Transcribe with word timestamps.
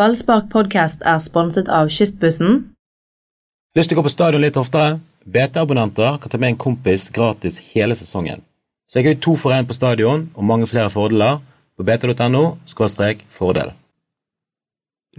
Ballspark 0.00 0.46
podcast 0.48 1.02
er 1.04 1.18
sponset 1.20 1.66
av 1.68 1.90
Kystbussen. 1.92 2.54
Lyst 3.76 3.90
til 3.92 3.98
å 3.98 4.00
gå 4.00 4.06
på 4.06 4.12
stadion 4.14 4.40
litt 4.40 4.56
oftere? 4.56 4.94
BT-abonnenter 5.28 6.16
kan 6.22 6.32
ta 6.32 6.40
med 6.40 6.54
en 6.54 6.56
kompis 6.62 7.10
gratis 7.12 7.58
hele 7.74 7.92
sesongen. 7.98 8.40
Så 8.88 8.96
jeg 8.96 9.04
har 9.04 9.14
jo 9.18 9.20
to 9.26 9.36
for 9.42 9.52
én 9.52 9.68
på 9.68 9.76
stadion 9.76 10.24
og 10.32 10.48
mange 10.48 10.70
flere 10.72 10.88
fordeler 10.88 11.42
på 11.76 11.84
bt.no 11.84 12.44
fordel. 13.36 13.74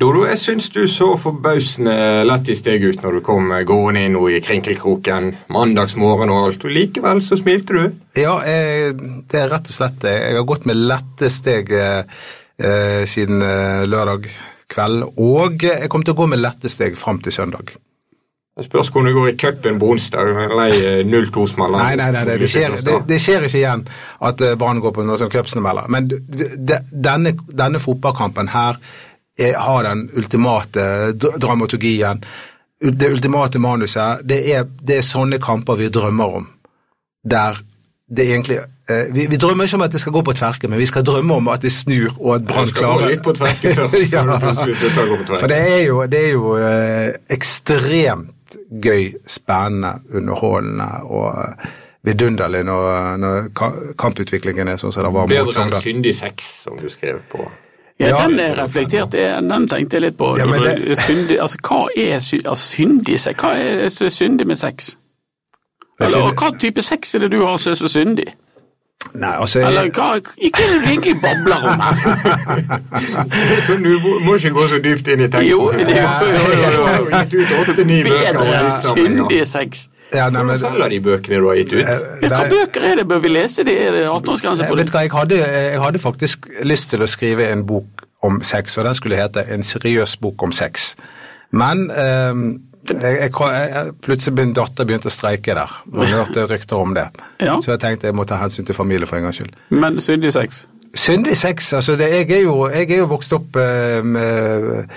Dodo, 0.02 0.26
jeg 0.26 0.42
syns 0.42 0.74
du 0.74 0.88
så 0.90 1.14
forbausende 1.14 2.24
lett 2.26 2.50
i 2.50 2.58
steg 2.58 2.82
ut 2.82 3.06
når 3.06 3.20
du 3.20 3.26
kom 3.28 3.54
gående 3.54 4.08
inn 4.08 4.18
i 4.34 4.42
krinkelkroken 4.42 5.36
mandagsmorgen 5.54 6.34
og 6.34 6.48
alt, 6.48 6.66
og 6.66 6.74
likevel 6.74 7.22
så 7.22 7.38
smilte 7.38 7.78
du. 7.78 7.98
Ja, 8.18 8.40
jeg, 8.50 8.96
det 9.30 9.46
er 9.46 9.52
rett 9.54 9.70
og 9.70 9.78
slett 9.78 10.02
det. 10.02 10.18
Jeg 10.26 10.40
har 10.42 10.54
gått 10.56 10.66
med 10.66 10.88
lette 10.90 11.30
steg 11.30 11.70
eh, 11.70 12.24
eh 12.58 13.04
siden 13.06 13.46
eh, 13.46 13.86
lørdag 13.86 14.32
kveld, 14.72 15.08
og 15.20 15.64
jeg 15.64 15.90
kommer 15.92 16.08
til 16.08 16.16
å 16.16 16.22
gå 16.24 16.28
med 16.32 16.42
lette 16.42 16.72
steg 16.72 16.98
fram 17.00 17.22
til 17.24 17.36
søndag. 17.36 17.74
Det 18.58 18.66
spørs 18.68 18.90
hvordan 18.92 19.08
det 19.08 19.14
går 19.16 19.28
i 19.30 19.36
cupen 19.40 19.78
på 19.80 19.90
onsdag. 19.94 20.30
Lei 20.60 20.72
0-2-smeller. 21.08 21.80
Nei, 21.80 21.96
nei, 21.96 22.10
nei, 22.12 22.24
det, 22.28 22.50
skjer, 22.52 22.76
det, 22.84 22.98
det, 23.08 23.20
skjer, 23.24 23.48
ikke 23.48 23.62
igjen 23.62 23.86
at 24.28 24.44
Brann 24.60 24.82
går 24.84 24.94
på 24.98 25.06
noen 25.08 25.22
sånn 25.22 25.32
cupsmeller. 25.32 25.88
Men 25.92 26.10
denne, 26.12 27.34
denne 27.48 27.80
fotballkampen 27.82 28.52
her 28.52 28.82
er, 29.40 29.56
har 29.56 29.88
den 29.88 30.10
ultimate 30.20 30.86
dramaturgien, 31.16 32.22
det 32.82 33.12
ultimate 33.14 33.62
manuset. 33.64 34.26
Det 34.28 34.42
er, 34.52 34.68
det 34.68 35.00
er 35.00 35.08
sånne 35.08 35.40
kamper 35.42 35.80
vi 35.80 35.90
drømmer 35.94 36.38
om. 36.42 36.48
Der 37.24 37.64
det 38.18 38.26
egentlig 38.28 38.58
eh, 38.90 39.14
vi, 39.14 39.26
vi, 39.30 39.38
drømmer 39.40 39.64
ikke 39.64 39.76
om 39.76 39.82
at 39.82 39.92
det 39.92 40.02
skal 40.02 40.12
gå 40.12 40.22
på 40.22 40.34
tverke, 40.36 40.68
men 40.68 40.80
vi 40.80 40.86
skal 40.86 41.06
drømme 41.06 41.34
om 41.34 41.48
at 41.48 41.62
det 41.62 41.72
snur 41.72 42.12
og 42.20 42.36
at 42.36 42.48
Brann 42.48 42.68
klarer 42.76 43.06
Det 43.06 43.16
litt 43.16 43.24
på 43.24 43.34
tverke 43.34 43.76
først. 43.78 44.12
ja. 44.12 44.24
på 44.26 45.38
For 45.40 45.48
det 45.48 45.60
er 45.78 45.86
jo, 45.86 46.02
det 46.12 46.26
er 46.26 46.32
jo 46.32 46.58
eh, 46.58 47.14
ekstremt 47.30 48.58
gøy, 48.84 49.14
spennende, 49.28 49.94
underholdende 50.14 50.90
og 51.08 51.28
eh, 51.40 51.72
vidunderlig 52.04 52.66
når, 52.68 53.18
når 53.22 53.50
kamputviklingen 54.00 54.68
er 54.68 54.80
sånn 54.82 54.92
som 54.92 55.08
det 55.08 55.14
var 55.14 55.28
mot 55.28 55.54
Sogndal. 55.54 55.70
Bedre 55.70 55.78
enn 55.78 55.84
syndig 55.88 56.16
sex, 56.18 56.54
som 56.66 56.80
du 56.80 56.90
skrev 56.92 57.22
på 57.32 57.48
ja, 58.02 58.28
den 58.28 58.40
er 58.40 58.56
reflektert, 58.58 59.12
den 59.14 59.68
tenkte 59.70 60.00
jeg 60.00 60.02
litt 60.08 60.16
på. 60.18 60.32
Ja, 60.40 60.48
det... 60.50 60.98
syndig, 60.98 61.38
altså, 61.38 61.60
hva 61.62 61.84
er 61.94 62.16
altså, 62.18 62.56
syndig 62.56 63.20
sex? 63.22 63.38
Hva 63.38 63.52
er 63.62 64.10
syndig 64.10 64.48
med 64.50 64.58
sex? 64.58 64.96
Eller 66.00 66.32
hva 66.38 66.54
type 66.60 66.82
sex 66.82 67.16
er 67.16 67.26
det 67.26 67.32
du 67.34 67.42
har 67.46 67.58
som 67.62 67.74
er 67.74 67.80
så 67.82 67.90
syndig? 67.92 68.32
Nei, 69.18 69.32
altså 69.34 69.60
Eller 69.66 69.90
hva, 69.96 70.20
ikke 70.38 70.64
er 70.64 70.68
det 70.72 70.82
du 70.82 70.88
egentlig 70.92 71.16
babler 71.22 71.64
om 71.68 71.82
så 73.66 73.78
du 73.82 73.90
må 74.26 74.36
ikke 74.38 74.52
gå 74.56 74.68
så 74.70 74.78
dypt 74.84 75.10
inn 75.10 75.24
i 75.26 75.28
teksten. 75.28 75.50
Jo, 75.50 75.72
det, 75.74 75.88
jo, 75.90 77.40
jo, 77.40 77.64
Bedre 78.12 78.62
syndig 78.86 79.42
sex. 79.50 79.88
Ja, 80.14 80.30
nei, 80.30 80.44
men, 80.44 80.60
selger 80.60 80.92
de 80.92 81.00
bøkene 81.04 81.40
du 81.40 81.48
har 81.48 81.60
gitt 81.62 81.74
ut? 81.74 81.82
Eh, 81.82 82.08
Hvilke 82.20 82.42
bøker 82.52 82.88
er 82.90 82.96
det? 83.00 83.08
Bør 83.08 83.22
vi 83.24 83.32
lese 83.32 83.64
de? 83.68 83.76
Er 83.80 83.96
det 83.96 84.02
18-årsgrense 84.10 84.68
på 84.68 84.76
det? 84.76 84.84
Vet 84.84 84.92
du 84.92 84.96
hva, 84.98 85.04
jeg 85.06 85.14
hadde, 85.16 85.38
jeg 85.40 85.84
hadde, 85.86 86.02
faktisk 86.04 86.50
lyst 86.68 86.92
til 86.92 87.04
å 87.04 87.08
skrive 87.08 87.48
en 87.52 87.64
bok 87.68 88.04
om 88.28 88.42
sex, 88.46 88.76
og 88.78 88.86
den 88.86 88.98
skulle 88.98 89.18
hete 89.18 89.46
En 89.50 89.64
seriøs 89.66 90.18
bok 90.22 90.44
om 90.44 90.52
sex. 90.54 90.94
Men 91.52 91.88
um, 91.96 92.44
jeg, 92.90 93.30
jeg, 93.32 93.94
plutselig 94.02 94.36
min 94.38 94.54
datter 94.58 94.88
begynte 94.90 95.12
å 95.12 95.14
streike 95.14 95.56
der. 95.58 95.78
jeg 96.02 96.18
hørte 96.18 96.48
rykter 96.50 96.82
om 96.82 96.96
det. 96.98 97.08
Ja. 97.42 97.56
Så 97.58 97.72
jeg 97.74 97.82
tenkte 97.82 98.06
jeg 98.06 98.14
må 98.14 98.22
ta 98.30 98.38
hensyn 98.38 98.68
til 98.68 98.78
familie 98.78 99.08
for 99.10 99.18
en 99.18 99.26
gangs 99.26 99.40
skyld. 99.40 99.56
Men 99.74 99.96
syndig 100.04 100.30
sex? 100.36 100.66
Syndig 100.94 101.34
sex, 101.40 101.72
altså 101.74 101.96
det, 101.98 102.12
jeg, 102.12 102.28
er 102.36 102.44
jo, 102.44 102.68
jeg, 102.70 102.86
er 102.92 103.00
jo, 103.02 103.08
vokst 103.10 103.34
opp 103.34 103.58
eh, 103.58 104.04
med 104.06 104.92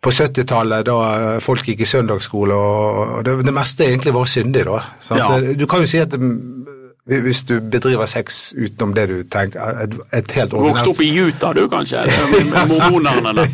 på 0.00 0.12
70-tallet, 0.12 0.84
da 0.88 1.38
folk 1.44 1.64
gikk 1.68 1.82
i 1.84 1.88
søndagsskole, 1.88 2.56
og 2.56 3.24
det, 3.24 3.34
det 3.44 3.52
meste 3.54 3.84
egentlig 3.88 4.14
var 4.16 4.28
syndig, 4.32 4.64
da. 4.68 4.78
Ja. 5.16 5.40
du 5.56 5.66
kan 5.68 5.84
jo 5.84 5.88
si 5.88 6.00
at 6.00 6.16
hvis 7.08 7.44
du 7.48 7.54
bedriver 7.60 8.06
sex 8.06 8.52
utenom 8.52 8.92
det 8.94 9.06
du 9.08 9.16
tenker 9.32 9.80
Et, 9.82 9.94
et 10.14 10.32
helt 10.36 10.52
ordinært 10.52 10.84
Vokst 10.84 10.90
opp 10.92 11.00
i 11.02 11.08
Utah, 11.16 11.54
du, 11.56 11.62
kanskje? 11.72 12.02
Mormonerne, 12.68 13.32
da. 13.38 13.46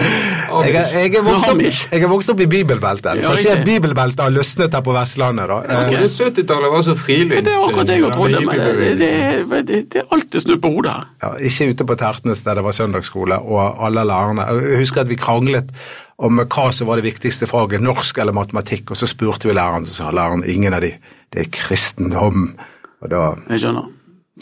jeg, 0.64 0.76
jeg, 0.76 1.10
er 1.18 1.24
vokst 1.26 1.48
opp, 1.50 1.62
jeg 1.64 2.00
er 2.00 2.12
vokst 2.12 2.30
opp 2.32 2.40
i 2.40 2.46
bibelbeltet. 2.50 3.18
Du 3.18 3.26
kan 3.26 3.40
si 3.40 3.50
at 3.50 3.64
bibelbeltet 3.66 4.22
har 4.24 4.32
løsnet 4.32 4.76
her 4.78 4.84
på 4.86 4.94
Vestlandet, 4.94 5.50
da. 5.50 5.58
Okay. 5.84 6.06
70-tallet 6.06 6.72
var 6.76 6.86
så 6.86 6.94
frilynt. 6.98 7.34
Det 7.44 7.52
er 7.52 7.64
akkurat 7.66 7.90
det 7.90 7.98
jeg 7.98 8.12
trodde, 8.14 8.42
men 8.46 8.62
det, 8.62 8.92
det, 9.02 9.62
det, 9.68 9.80
det 9.92 10.02
er 10.04 10.14
alltid 10.14 10.46
snudd 10.46 10.62
på 10.62 10.70
hodet 10.76 10.94
her. 10.94 11.08
Ja, 11.24 11.32
ikke 11.50 11.68
ute 11.74 11.88
på 11.90 11.98
Tertnes 12.00 12.44
der 12.46 12.60
det 12.60 12.64
var 12.66 12.76
søndagsskole, 12.76 13.40
og 13.42 13.84
alle 13.86 14.06
lærerne 14.06 14.46
Jeg 14.62 14.84
husker 14.84 15.02
at 15.02 15.10
vi 15.10 15.18
kranglet 15.20 15.74
om 16.22 16.38
hva 16.38 16.68
som 16.72 16.88
var 16.88 17.00
det 17.00 17.08
viktigste 17.08 17.48
faget, 17.50 17.82
norsk 17.82 18.22
eller 18.22 18.36
matematikk, 18.36 18.94
og 18.94 19.00
så 19.00 19.10
spurte 19.10 19.50
vi 19.50 19.56
læreren, 19.56 19.86
så 19.86 19.98
sa 19.98 20.14
læreren 20.14 20.46
ingen 20.46 20.76
av 20.76 20.84
de. 20.86 20.94
Det 21.34 21.42
er 21.42 21.50
kristendom. 21.52 22.52
Og 23.04 23.12
da 23.12 23.24
Jeg 23.52 23.60
skjønner. 23.64 23.90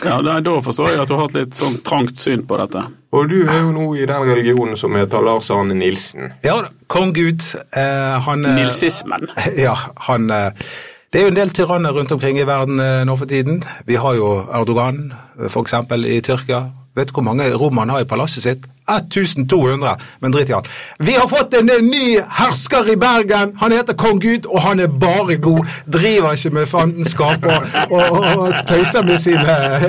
Ja, 0.03 0.17
da, 0.25 0.39
da 0.41 0.55
forstår 0.65 0.95
jeg 0.95 1.03
at 1.03 1.11
du 1.11 1.15
har 1.15 1.27
hatt 1.27 1.35
litt 1.37 1.59
sånn 1.59 1.75
trangt 1.85 2.23
syn 2.23 2.47
på 2.49 2.57
dette. 2.59 2.81
Og 3.13 3.29
du 3.29 3.43
er 3.43 3.59
jo 3.61 3.75
nå 3.75 3.91
i 4.01 4.07
den 4.09 4.25
religionen 4.25 4.79
som 4.81 4.95
heter 4.97 5.21
Lars 5.23 5.51
Arne 5.53 5.77
Nilsen. 5.77 6.33
Ja, 6.47 6.57
kong 6.91 7.13
Gud. 7.15 7.45
Eh, 7.77 8.15
han 8.27 8.47
eh, 8.49 8.57
Nilsismen. 8.63 9.29
Ja, 9.67 9.75
han 10.09 10.31
eh, 10.33 10.65
Det 11.13 11.21
er 11.21 11.27
jo 11.27 11.33
en 11.35 11.37
del 11.37 11.53
tyranner 11.53 11.93
rundt 11.93 12.15
omkring 12.15 12.41
i 12.41 12.47
verden 12.49 12.81
eh, 12.81 13.03
nå 13.05 13.19
for 13.21 13.29
tiden. 13.29 13.61
Vi 13.85 13.99
har 14.01 14.17
jo 14.17 14.31
Erdogan, 14.49 15.11
f.eks. 15.51 15.77
i 16.09 16.23
Tyrkia. 16.25 16.63
Vet 16.95 17.09
du 17.09 17.13
hvor 17.17 17.25
mange 17.25 17.47
rom 17.57 17.79
han 17.81 17.89
har 17.89 18.03
i 18.05 18.09
palasset 18.09 18.45
sitt? 18.45 18.67
1200, 18.93 19.97
men 20.21 20.33
drit 20.33 20.51
i 20.51 20.53
alt. 20.53 20.69
Vi 20.99 21.13
har 21.13 21.29
fått 21.29 21.55
en 21.55 21.71
ny 21.87 22.19
hersker 22.21 22.91
i 22.93 22.97
Bergen! 23.01 23.55
Han 23.63 23.73
heter 23.73 23.97
kong 23.97 24.21
Gud, 24.21 24.45
og 24.47 24.61
han 24.61 24.81
er 24.81 24.91
bare 25.01 25.39
god. 25.41 25.71
Driver 25.93 26.37
ikke 26.37 26.51
med 26.51 26.67
fandenskap 26.69 27.47
og, 27.49 27.65
og, 27.91 28.19
og, 28.21 28.55
tøyser 28.69 29.07
med 29.09 29.19
sin 29.23 29.41
uh, 29.41 29.89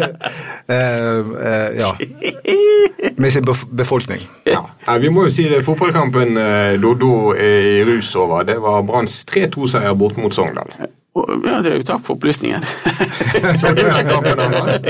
uh, 0.70 1.36
Ja. 1.76 1.92
Med 3.18 3.32
sin 3.32 3.46
befolkning. 3.78 4.24
Ja. 4.46 4.62
ja. 4.88 4.98
Vi 4.98 5.10
må 5.10 5.28
jo 5.28 5.36
si 5.36 5.50
det. 5.50 5.66
Fotballkampen 5.66 6.38
Doddo 6.82 7.34
er 7.36 7.60
i 7.82 7.84
rus 7.84 8.16
over. 8.16 8.44
Det 8.48 8.62
var 8.62 8.82
Branns 8.88 9.26
3-2-seier 9.28 9.94
bort 9.94 10.18
mot 10.18 10.36
Sogndal. 10.36 10.72
Ja, 11.14 11.60
det 11.62 11.70
er 11.70 11.76
jo 11.78 11.84
takk 11.86 12.02
for 12.08 12.16
opplysningen. 12.16 12.64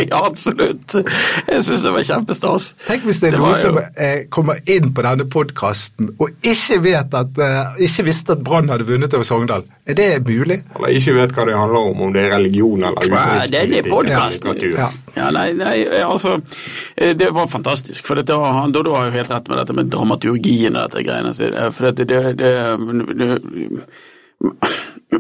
ja, 0.09 0.19
absolutt. 0.22 0.95
Jeg 0.95 1.63
syns 1.67 1.81
det 1.84 1.91
var 1.91 2.03
kjempestas. 2.07 2.69
Tenk 2.88 3.03
hvis 3.09 3.19
det 3.19 3.34
er 3.34 3.38
noen 3.41 3.57
som 3.59 3.75
eh, 3.81 4.23
kommer 4.31 4.56
inn 4.72 4.94
på 4.95 5.03
denne 5.03 5.25
podkasten 5.28 6.13
og 6.16 6.31
ikke 6.39 6.79
vet 6.85 7.12
at, 7.19 7.31
uh, 7.44 7.75
ikke 7.83 8.06
visste 8.07 8.38
at 8.38 8.44
Brann 8.45 8.72
hadde 8.72 8.88
vunnet 8.88 9.12
over 9.17 9.28
Sogndal. 9.28 9.63
Er 9.83 9.95
det 10.00 10.23
mulig? 10.23 10.62
Eller 10.78 10.95
ikke 10.95 11.17
vet 11.17 11.35
hva 11.35 11.44
det 11.50 11.57
handler 11.59 11.81
om, 11.91 11.97
om 12.07 12.16
det 12.16 12.23
er 12.23 12.31
religion 12.38 12.88
eller 12.88 13.03
utenrikspolitikk. 13.03 13.91
Podkasten. 13.91 14.63
Ja. 14.78 14.88
ja, 15.17 15.28
nei, 15.35 15.50
nei, 15.59 15.75
altså 16.06 16.38
eh, 16.95 17.12
Det 17.19 17.33
var 17.35 17.51
fantastisk. 17.51 18.00
For 18.07 18.16
dette 18.19 18.35
var, 18.39 18.63
Dodo 18.72 18.95
har 18.95 19.12
jo 19.12 19.17
helt 19.17 19.31
rett 19.35 19.47
med 19.51 19.59
dette 19.59 19.75
med 19.75 19.91
dramaturgien 19.91 20.79
og 20.79 20.88
dette 20.88 21.03
greiene. 21.03 21.35
For 21.75 21.91
dette, 21.91 22.07
det, 22.07 22.39
det, 22.39 22.56
det 23.19 23.28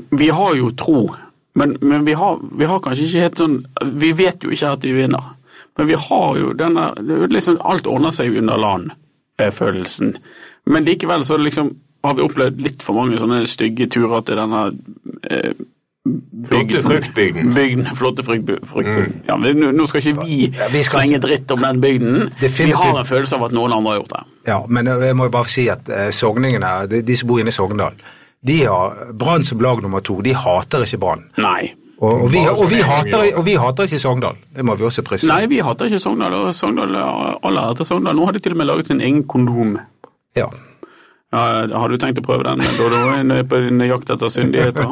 vi 0.09 0.29
har 0.29 0.55
jo 0.55 0.71
tro, 0.77 1.15
men, 1.53 1.77
men 1.81 2.05
vi, 2.05 2.13
har, 2.13 2.39
vi, 2.57 2.65
har, 2.65 2.81
kanskje 2.81 3.05
ikke 3.05 3.23
helt 3.27 3.41
sånn 3.41 3.57
Vi 4.01 4.09
vet 4.17 4.41
jo 4.41 4.49
ikke 4.49 4.71
at 4.73 4.85
vi 4.85 4.93
vinner. 4.95 5.33
Men 5.77 5.89
vi 5.89 5.97
har 6.07 6.39
jo 6.39 6.53
denne 6.57 6.87
liksom, 7.29 7.59
Alt 7.61 7.85
ordner 7.89 8.13
seg 8.13 8.33
under 8.41 8.57
land-følelsen. 8.57 10.15
Men 10.65 10.87
likevel 10.87 11.25
så 11.27 11.37
liksom 11.37 11.75
har 12.03 12.17
vi 12.17 12.25
opplevd 12.25 12.63
litt 12.65 12.81
for 12.83 12.97
mange 12.97 13.19
sånne 13.21 13.43
stygge 13.47 13.87
turer 13.93 14.25
til 14.27 14.41
denne 14.41 14.65
eh, 15.29 15.53
Flotte 16.49 16.81
fruktbygden. 16.83 17.53
Bygden, 17.55 17.85
flotte 17.95 18.23
fruktbygden. 18.27 18.65
Mm. 18.67 19.21
Ja, 19.23 19.37
nå 19.71 19.85
skal 19.87 20.01
ikke 20.01 20.25
vi, 20.25 20.49
ja, 20.51 20.65
vi 20.67 20.81
skal 20.83 21.05
slenge 21.05 21.21
dritt 21.23 21.51
om 21.55 21.63
den 21.63 21.79
bygden. 21.79 22.17
Definitivt. 22.41 22.65
Vi 22.67 22.75
har 22.75 22.99
en 22.99 23.07
følelse 23.07 23.37
av 23.37 23.45
at 23.47 23.55
noen 23.55 23.71
andre 23.71 23.93
har 23.93 24.01
gjort 24.01 24.11
det. 24.11 24.23
Ja, 24.49 24.57
men 24.67 24.89
jeg 24.91 25.15
må 25.15 25.29
jo 25.29 25.33
bare 25.37 25.53
si 25.53 25.69
at 25.71 25.87
eh, 25.87 26.09
sogningene, 26.11 26.73
de, 26.91 26.99
de 27.07 27.15
som 27.15 27.31
bor 27.31 27.39
inne 27.39 27.53
i 27.53 27.55
Sogndal 27.55 27.95
de 28.43 28.57
har 28.65 29.13
Brann 29.13 29.43
som 29.43 29.61
lag 29.63 29.81
nummer 29.81 30.03
to. 30.03 30.19
De 30.21 30.33
hater 30.35 30.83
ikke 30.83 30.99
Brann. 30.99 31.23
Nei. 31.39 31.71
Og, 32.03 32.25
og, 32.25 32.31
vi, 32.33 32.41
og, 32.51 32.65
vi 32.67 32.81
hater, 32.83 33.21
og, 33.37 33.45
vi, 33.45 33.53
hater, 33.55 33.87
ikke 33.87 33.99
Sogndal. 34.01 34.35
Det 34.55 34.65
må 34.67 34.75
vi 34.75 34.83
også 34.83 35.05
presisere. 35.07 35.37
Nei, 35.37 35.47
vi 35.47 35.61
hater 35.63 35.87
ikke 35.87 36.01
Sogndal. 36.03 36.33
og 36.35 36.55
Sogndal, 36.55 36.97
Alle 36.99 37.63
hater 37.69 37.87
Sogndal. 37.87 38.17
Nå 38.17 38.25
har 38.27 38.35
de 38.35 38.41
til 38.43 38.55
og 38.55 38.59
med 38.59 38.67
laget 38.67 38.91
sin 38.91 38.99
egen 39.01 39.21
kondom. 39.23 39.77
Ja. 40.35 40.49
ja 41.31 41.43
har 41.71 41.93
du 41.93 41.95
tenkt 42.01 42.19
å 42.19 42.25
prøve 42.25 42.43
den 42.49 42.59
da 42.59 42.89
du 42.91 43.37
er 43.37 43.47
på 43.47 43.61
din 43.63 43.85
jakt 43.87 44.11
etter 44.11 44.33
syndigheter? 44.33 44.91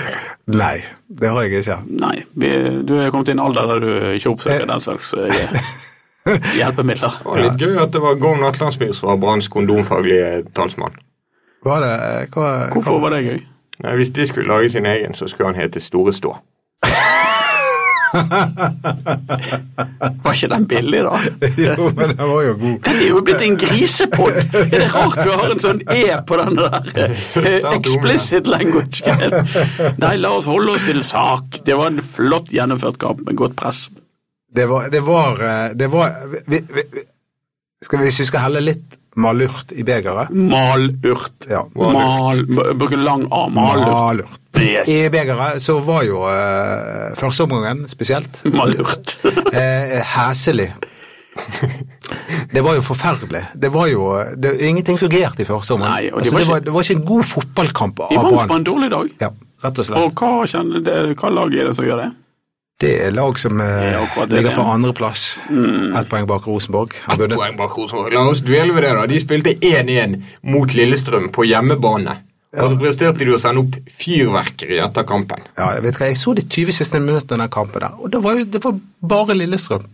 Nei, 0.62 0.76
det 1.08 1.32
har 1.32 1.42
jeg 1.42 1.64
ikke. 1.64 1.80
Nei, 2.04 2.18
vi, 2.38 2.52
Du 2.86 2.94
er 3.00 3.10
kommet 3.10 3.32
i 3.32 3.34
en 3.34 3.42
alder 3.42 3.74
der 3.74 3.82
du 3.82 3.90
ikke 4.12 4.36
oppsøker 4.36 4.68
den 4.68 4.84
slags 4.84 5.10
eh, 5.16 5.58
hjelpemidler. 6.60 7.18
Det 7.18 7.32
var 7.32 7.42
litt 7.48 7.66
gøy 7.66 7.82
at 7.82 7.96
det 7.96 8.04
var 8.04 8.20
Gorm 8.20 8.44
Atlandsby 8.46 8.92
som 8.94 9.10
var 9.10 9.18
Branns 9.24 9.50
kondomfaglige 9.50 10.44
talsmann. 10.54 11.00
Hva 11.64 11.80
det, 11.80 11.94
hva, 12.34 12.48
Hvorfor 12.74 12.98
var 13.00 13.14
det 13.16 13.22
gøy? 13.24 13.38
Nei, 13.84 13.94
Hvis 13.96 14.10
de 14.14 14.26
skulle 14.26 14.48
lage 14.48 14.70
sin 14.70 14.86
egen, 14.86 15.14
så 15.14 15.28
skulle 15.28 15.52
han 15.52 15.60
hete 15.60 15.80
Store 15.80 16.12
Stå. 16.12 16.36
Var 20.24 20.32
ikke 20.34 20.48
den 20.52 20.66
billig, 20.68 21.00
da? 21.02 21.18
jo, 21.66 21.88
men 21.96 22.12
den 22.12 22.28
var 22.30 22.42
jo 22.46 22.52
god. 22.60 22.76
Dette 22.86 23.00
er 23.00 23.08
jo 23.08 23.22
blitt 23.26 23.42
en 23.42 23.56
grisepod! 23.58 24.38
Er 24.60 24.68
det 24.70 24.90
rart 24.94 25.18
vi 25.18 25.30
har 25.32 25.54
en 25.54 25.62
sånn 25.64 25.80
E 25.90 26.04
på 26.28 26.38
den 26.38 26.60
der 26.60 26.74
eh, 26.94 27.66
explicit 27.72 28.46
language? 28.50 29.02
Nei, 29.98 30.14
la 30.20 30.34
oss 30.36 30.46
holde 30.50 30.76
oss 30.76 30.86
til 30.86 31.02
sak. 31.06 31.62
Det 31.66 31.74
var 31.80 31.90
en 31.90 32.02
flott 32.04 32.52
gjennomført 32.54 33.00
kamp 33.02 33.24
med 33.26 33.40
godt 33.40 33.56
press. 33.58 33.88
Det 34.54 34.68
var, 34.70 34.86
det 34.92 35.02
var, 35.02 35.40
eh, 35.42 35.68
det 35.74 35.90
var 35.90 36.12
vi, 36.46 36.60
vi, 36.70 36.82
skal 37.82 38.04
Hvis 38.04 38.20
vi 38.22 38.28
skal 38.30 38.46
helle 38.46 38.62
litt 38.62 39.00
malurt 39.16 39.72
i 39.72 39.82
begeret 39.86 40.30
Malurt. 40.34 41.46
ja. 41.50 41.62
Mal, 41.74 42.40
bruker 42.78 42.96
lang 42.98 43.26
A. 43.30 43.44
Malurt. 43.48 43.90
Malurt. 43.92 44.40
Yes. 44.58 44.88
I 44.88 45.08
begeret 45.10 45.60
så 45.62 45.78
var 45.82 46.02
jo 46.06 46.22
uh, 46.24 47.14
førsteomgangen 47.18 47.86
spesielt 47.90 48.42
Malurt. 48.58 49.16
uh, 49.24 50.00
heselig. 50.14 50.70
Det 52.52 52.60
var 52.62 52.76
jo 52.76 52.82
forferdelig. 52.86 53.40
Det 53.58 53.70
var 53.74 53.88
jo 53.90 54.04
det, 54.38 54.52
Ingenting 54.62 54.98
fungerte 55.00 55.42
i 55.42 55.46
første 55.48 55.74
omgang. 55.74 55.90
Altså, 56.14 56.32
var 56.32 56.38
det, 56.38 56.46
ikke- 56.46 56.64
det 56.68 56.72
var 56.74 56.80
ikke 56.86 56.94
en 57.00 57.06
god 57.08 57.24
fotballkamp 57.24 57.96
De 58.10 58.18
av 58.18 58.28
vant 58.30 58.50
på 58.50 58.58
en 58.60 58.66
dårlig 58.66 58.90
dag. 58.92 59.08
Ja, 59.20 59.30
rett 59.64 59.78
og 59.82 59.88
slett. 59.88 59.98
Og 60.04 60.12
hva, 60.14 60.46
kjenner 60.46 60.84
det, 60.86 60.98
hva 61.18 61.32
lag 61.34 61.54
er 61.58 61.66
det 61.70 61.74
som 61.76 61.84
gjør 61.88 62.04
det? 62.04 62.10
Det 62.80 62.90
er 63.06 63.12
lag 63.14 63.38
som 63.38 63.60
eh, 63.62 63.92
Ja, 63.94 64.02
det, 64.26 64.34
ligger. 64.34 64.50
Mm. 64.50 64.58
på 64.58 64.62
andreplass. 64.72 65.24
Ett 65.98 66.08
poeng 66.10 66.26
bak 66.26 66.46
Rosenborg. 66.50 66.96
Et 67.06 67.20
Ett 67.20 67.34
poeng 67.38 67.56
bak 67.56 67.76
Rosenborg. 67.78 68.12
La 68.16 68.24
oss 68.28 68.42
dvele 68.42 68.74
ved 68.74 68.82
det. 68.82 68.94
da. 68.98 69.06
De 69.06 69.20
spilte 69.22 69.54
1-1 69.60 70.16
mot 70.42 70.74
Lillestrøm 70.74 71.30
på 71.32 71.46
hjemmebane. 71.46 72.16
Og 72.54 72.70
så 72.70 72.78
presterte 72.78 73.24
de 73.26 73.32
å 73.34 73.38
sende 73.42 73.62
opp 73.64 73.78
fyrverkeri 73.98 74.76
etter 74.82 75.06
kampen. 75.08 75.42
Ja, 75.58 75.72
jeg 75.74 75.82
vet 75.88 75.96
hva, 75.98 76.10
jeg 76.12 76.18
så 76.20 76.34
de 76.38 76.44
20 76.46 76.76
siste 76.76 77.00
minuttene 77.02 77.42
av 77.42 77.48
den 77.48 77.54
kampen 77.54 77.82
der, 77.82 77.96
og 77.98 78.12
det 78.14 78.20
var, 78.22 78.38
det 78.46 78.60
var 78.62 78.76
bare 79.14 79.34
Lillestrøm. 79.34 79.88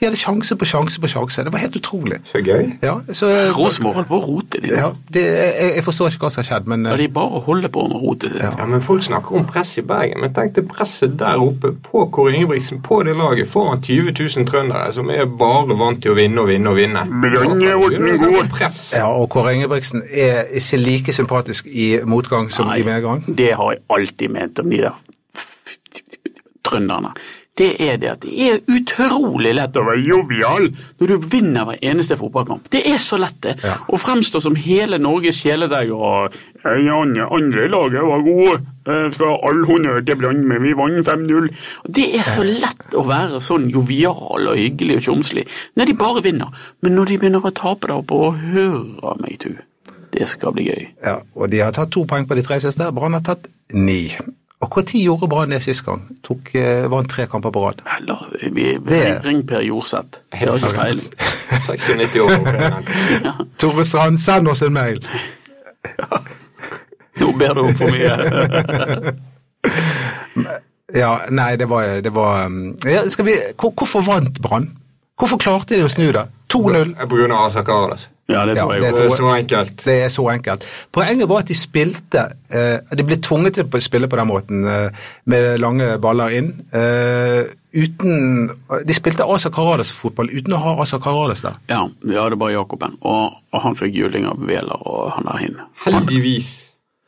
De 0.00 0.06
hadde 0.08 0.16
sjanse 0.16 0.56
på 0.56 0.64
sjanse 0.64 1.00
på 1.00 1.08
sjanse. 1.12 1.42
Det 1.44 1.52
var 1.52 1.60
helt 1.60 1.74
utrolig. 1.76 2.16
Så 2.30 2.40
gøy. 2.40 2.70
Ja, 2.80 2.94
så, 3.12 3.28
Rosenborg 3.52 3.98
holdt 3.98 4.08
på 4.08 4.16
å 4.16 4.22
rote, 4.24 4.60
de. 4.62 4.70
ja, 4.72 4.86
det, 5.12 5.24
jeg, 5.26 5.74
jeg 5.76 5.84
forstår 5.84 6.14
ikke 6.14 6.24
hva 6.24 6.30
som 6.32 6.40
har 6.40 6.46
skjedd, 6.48 6.70
men 6.72 6.86
Ja, 6.88 6.94
eh, 6.94 7.02
de 7.02 7.08
bare 7.12 7.42
holder 7.44 7.72
på 7.74 7.84
med 7.90 8.00
rotet 8.00 8.32
sitt. 8.32 8.40
Ja. 8.40 8.54
Ja, 8.62 8.68
men 8.70 8.80
Folk 8.86 9.04
snakker 9.04 9.36
om 9.36 9.44
press 9.50 9.74
i 9.76 9.84
Bergen, 9.84 10.22
men 10.24 10.32
tenk 10.36 10.54
det 10.56 10.64
presset 10.70 11.18
der 11.20 11.42
oppe 11.44 11.74
på 11.84 12.06
Kåre 12.16 12.32
Ingebrigtsen, 12.32 12.80
på 12.86 13.02
det 13.04 13.12
laget, 13.18 13.50
foran 13.52 13.82
20 13.84 14.14
000 14.16 14.48
trøndere 14.48 14.94
som 14.96 15.12
er 15.12 15.28
bare 15.28 15.76
vant 15.76 16.00
til 16.00 16.14
å 16.14 16.16
vinne 16.16 16.40
og 16.40 16.48
vinne 16.48 16.72
og 16.72 16.80
vinne. 16.80 17.04
God. 18.24 18.48
Press. 18.56 18.80
ja, 18.96 19.04
og 19.12 19.28
Kåre 19.36 19.52
Ingebrigtsen 19.58 20.02
er 20.08 20.48
ikke 20.56 20.80
like 20.80 21.12
sympatisk 21.12 21.68
i 21.68 21.90
motgang 22.08 22.48
som 22.52 22.72
i 22.72 22.82
medgang. 22.86 23.20
Det 23.28 23.52
har 23.52 23.76
jeg 23.76 23.84
alltid 23.92 24.32
ment 24.32 24.64
om 24.64 24.72
de 24.72 24.80
der 24.86 24.96
trønderne. 26.64 27.12
Det 27.58 27.70
er 27.82 27.98
det 28.00 28.08
at 28.08 28.22
det 28.24 28.34
er 28.46 28.60
utrolig 28.72 29.50
lett 29.58 29.76
å 29.76 29.82
være 29.84 30.04
jovial 30.06 30.68
når 31.00 31.10
du 31.10 31.26
vinner 31.32 31.66
hver 31.68 31.82
eneste 31.90 32.16
fotballkamp. 32.16 32.70
Det 32.72 32.84
er 32.88 33.00
så 33.02 33.18
lett, 33.20 33.40
det. 33.44 33.56
Ja. 33.64 33.76
Å 33.84 34.00
fremstå 34.00 34.40
som 34.40 34.56
hele 34.56 35.00
Norges 35.02 35.42
kjæledegg 35.44 35.92
og 35.96 36.36
«Hei, 36.60 36.84
andre, 36.92 37.26
andre 37.32 37.68
laget 37.72 38.04
var 38.04 38.24
gode, 38.24 38.60
Eh, 38.88 39.10
skal 39.12 39.36
all 39.44 39.64
honnør 39.68 40.00
til 40.00 40.16
Brann, 40.16 40.40
men 40.48 40.62
vi 40.64 40.72
vant 40.76 41.04
5-0. 41.06 41.50
Det 41.84 42.06
er 42.16 42.24
så 42.24 42.44
lett 42.46 42.96
å 42.96 43.04
være 43.04 43.42
sånn 43.44 43.68
jovial 43.68 44.48
og 44.48 44.56
hyggelig 44.56 45.00
og 45.00 45.06
tjomslig 45.08 45.44
når 45.76 45.90
de 45.90 45.96
bare 46.00 46.22
vinner. 46.24 46.62
Men 46.80 46.96
når 46.96 47.12
de 47.12 47.18
begynner 47.20 47.44
å 47.44 47.52
tape 47.52 47.90
da 47.90 48.00
på 48.00 48.22
høre 48.40 49.14
meg 49.20 49.36
tu, 49.44 49.52
det 50.16 50.30
skal 50.32 50.56
bli 50.56 50.70
gøy. 50.70 50.86
Ja, 51.04 51.18
og 51.36 51.52
de 51.52 51.60
har 51.60 51.76
tatt 51.76 51.92
to 51.92 52.06
poeng 52.08 52.24
på 52.26 52.38
de 52.38 52.46
tre 52.46 52.56
siste. 52.62 52.88
Brann 52.96 53.18
har 53.18 53.26
tatt 53.26 53.50
ni. 53.76 54.16
Og 54.60 54.68
når 54.76 54.90
gjorde 55.00 55.28
Brann 55.28 55.50
det 55.54 55.62
sist 55.64 55.84
gang? 55.86 56.02
Tok, 56.26 56.50
eh, 56.54 56.84
vant 56.92 57.08
tre 57.10 57.24
kamper 57.26 57.50
på 57.54 57.62
rad. 57.64 57.78
Eller, 57.96 58.26
vi, 58.52 58.66
Det- 58.88 59.24
ring 59.24 59.46
Per 59.48 59.60
Jorseth. 59.64 60.20
Jeg 60.32 60.48
har 60.48 60.56
ikke 60.56 60.74
peiling. 60.76 61.12
96 61.66 62.16
år. 62.20 62.28
Kåre. 62.44 63.46
Tore 63.58 63.84
Strand, 63.84 64.18
send 64.20 64.48
oss 64.48 64.62
en 64.62 64.72
mail! 64.72 65.00
Nå 67.20 67.32
ber 67.38 67.54
du 67.54 67.60
om 67.60 67.74
for 67.74 67.90
mye. 67.90 69.16
Ja, 70.94 71.12
nei, 71.30 71.52
det 71.56 71.68
var, 71.70 72.00
det 72.02 72.10
var 72.10 72.46
um, 72.46 72.76
ja, 72.84 73.04
skal 73.10 73.24
vi, 73.28 73.34
hvor, 73.60 73.70
Hvorfor 73.78 74.00
vant 74.02 74.40
Brann? 74.42 74.64
Hvorfor 75.20 75.38
klarte 75.38 75.76
de 75.76 75.84
å 75.86 75.90
snu 75.92 76.08
det? 76.16 76.24
2-0. 76.50 76.96
På 77.06 77.14
grunn 77.20 77.30
av 77.36 77.44
Asa 77.50 77.62
Karadas. 77.62 78.08
Ja, 78.30 78.44
det 78.46 78.56
Ja, 78.56 78.64
tror 78.64 78.74
jeg 78.74 78.82
det. 78.82 78.90
Det 78.96 79.04
er 79.06 79.16
så 79.16 79.30
enkelt. 79.34 79.84
Det 79.84 79.96
er 80.04 80.12
så 80.12 80.26
enkelt. 80.32 80.66
Poenget 80.92 81.28
var 81.28 81.44
at 81.44 81.50
de 81.50 81.56
spilte 81.58 82.26
eh, 82.50 82.96
De 82.96 83.06
ble 83.06 83.16
tvunget 83.22 83.58
til 83.58 83.66
å 83.66 83.80
spille 83.82 84.08
på 84.10 84.20
den 84.20 84.28
måten, 84.30 84.66
eh, 84.66 85.06
med 85.30 85.60
lange 85.60 85.90
baller 86.02 86.36
inn. 86.38 86.52
Eh, 86.72 87.50
uten 87.74 88.50
De 88.86 88.94
spilte 88.96 89.26
Asa 89.26 89.50
Karadas-fotball 89.54 90.30
uten 90.32 90.54
å 90.56 90.62
ha 90.62 90.76
Asa 90.82 90.98
Karadas 91.02 91.42
der. 91.46 91.58
Ja, 91.70 91.84
ja, 92.06 92.28
det 92.30 92.38
var 92.40 92.50
Jakoben. 92.54 92.98
Og, 93.02 93.38
og 93.52 93.64
han 93.66 93.78
fikk 93.78 93.94
juling 93.94 94.26
av 94.30 94.42
Wæler 94.42 94.86
og 94.86 95.10
han 95.16 95.30
der 95.30 95.46
inne. 95.48 95.68
Heldigvis 95.86 96.52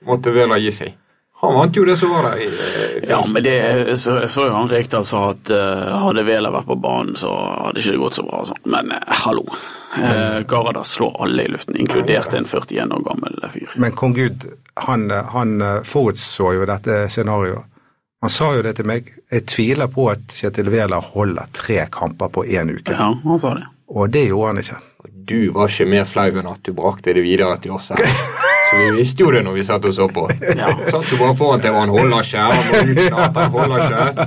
måtte 0.06 0.34
Wæler 0.34 0.62
gi 0.62 0.74
seg. 0.74 0.98
Han 1.42 1.54
vant 1.56 1.76
jo 1.76 1.84
det 1.84 1.96
som 1.98 2.12
var 2.14 2.28
der. 2.30 2.40
i... 2.44 2.46
eh, 2.46 3.08
Ja, 3.10 3.18
men 3.26 3.42
det 3.42 3.96
så, 3.98 4.20
så 4.30 4.46
jo 4.46 4.52
han 4.54 4.70
Rekdal 4.70 5.04
sa 5.04 5.24
at 5.32 5.50
uh, 5.50 5.88
hadde 6.04 6.22
Vela 6.28 6.52
vært 6.54 6.68
på 6.70 6.76
banen, 6.78 7.16
så 7.18 7.32
hadde 7.34 7.82
ikke 7.82 7.96
det 7.96 8.02
gått 8.04 8.18
så 8.20 8.26
bra. 8.28 8.44
og 8.44 8.52
sånn. 8.52 8.62
Men 8.76 8.92
uh, 8.94 9.00
hallo. 9.24 9.42
Uh, 9.96 10.38
Karadas 10.48 10.94
slår 10.96 11.18
alle 11.26 11.44
i 11.44 11.50
luften, 11.52 11.76
inkludert 11.82 12.32
en 12.38 12.46
41 12.46 12.94
år 12.94 13.02
gammel 13.08 13.42
fyr. 13.52 13.74
Men 13.82 13.96
kong 13.98 14.14
Gud, 14.16 14.46
han, 14.86 15.10
han 15.10 15.58
forutså 15.84 16.54
jo 16.56 16.68
dette 16.70 17.02
scenarioet. 17.12 17.66
Han 18.22 18.30
sa 18.30 18.52
jo 18.54 18.62
det 18.62 18.76
til 18.78 18.86
meg. 18.86 19.08
Jeg 19.34 19.48
tviler 19.50 19.90
på 19.90 20.06
at 20.12 20.30
Kjetil 20.38 20.70
Wæler 20.70 21.02
holder 21.12 21.50
tre 21.58 21.80
kamper 21.90 22.30
på 22.30 22.44
én 22.46 22.70
uke. 22.70 22.94
Ja, 22.94 23.10
han 23.24 23.40
sa 23.42 23.56
det. 23.58 23.66
Og 23.90 24.12
det 24.14 24.28
gjorde 24.28 24.52
han 24.52 24.62
ikke. 24.62 24.78
Du 25.26 25.38
var 25.56 25.68
ikke 25.74 25.88
mer 25.90 26.06
flau 26.06 26.28
enn 26.30 26.48
at 26.52 26.62
du 26.62 26.70
brakte 26.76 27.16
det 27.18 27.26
videre 27.26 27.58
til 27.64 27.74
oss 27.74 27.90
her. 27.90 27.98
Så 28.72 28.78
vi 28.78 28.92
visste 28.96 29.26
jo 29.26 29.32
det 29.34 29.42
når 29.44 29.58
vi 29.58 29.66
satt 29.68 29.84
og 29.84 29.92
så 29.96 30.08
på. 30.08 30.24
Ja. 30.56 30.70
Satt 30.88 31.12
jo 31.12 31.18
bare 31.20 31.36
foran 31.36 31.60
til 31.60 31.76
han 31.76 31.92
holder 31.92 32.24
ikke, 32.24 32.46
han 32.48 32.56
må 32.56 32.80
ut 32.88 33.36
han 33.36 33.52
holder 33.52 33.84
ikke. 33.84 34.26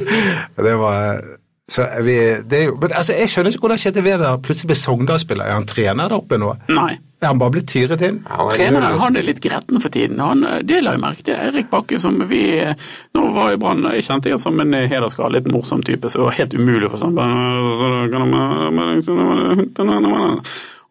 Det 0.67 0.77
var 0.83 1.25
så 1.65 1.81
vi, 2.05 2.13
det 2.45 2.59
er 2.59 2.67
jo, 2.67 2.75
men 2.77 2.91
altså, 2.93 3.15
Jeg 3.17 3.31
skjønner 3.31 3.49
ikke 3.49 3.63
hvordan 3.63 3.79
Kjetil 3.81 4.03
Wæler 4.05 4.41
plutselig 4.45 4.69
ble 4.69 4.75
Sogndal-spiller. 4.77 5.47
Er 5.49 5.57
han 5.57 5.65
trener 5.65 6.11
der 6.11 6.19
oppe 6.19 6.37
nå? 6.37 6.51
Nei. 6.69 6.91
Er 7.23 7.31
han 7.31 7.39
bare 7.41 7.55
blitt 7.55 7.71
tyret 7.71 8.03
inn? 8.05 8.19
Ja, 8.27 8.45
Treneren 8.53 8.99
han 9.01 9.17
er 9.17 9.25
litt 9.25 9.41
gretten 9.41 9.81
for 9.81 9.89
tiden. 9.89 10.19
Han, 10.21 10.43
eh, 10.45 10.59
det 10.67 10.83
la 10.83 10.93
jeg 10.93 11.01
merke 11.01 11.25
til. 11.25 11.33
Eirik 11.41 11.71
Bakke, 11.71 11.97
som 12.01 12.19
vi 12.29 12.43
eh, 12.59 12.77
Nå 13.17 13.23
var 13.33 13.55
i 13.55 13.57
Brann, 13.57 13.81
jeg 13.97 14.05
kjente 14.05 14.29
igjen 14.29 14.43
som 14.43 14.61
en 14.61 14.77
hederskar, 14.77 15.33
litt 15.33 15.49
morsom 15.49 15.81
type, 15.87 16.05
så 16.05 16.21
det 16.21 16.27
var 16.27 16.37
helt 16.37 16.53
umulig 16.53 16.91
for 16.93 17.01
sånn 17.01 17.17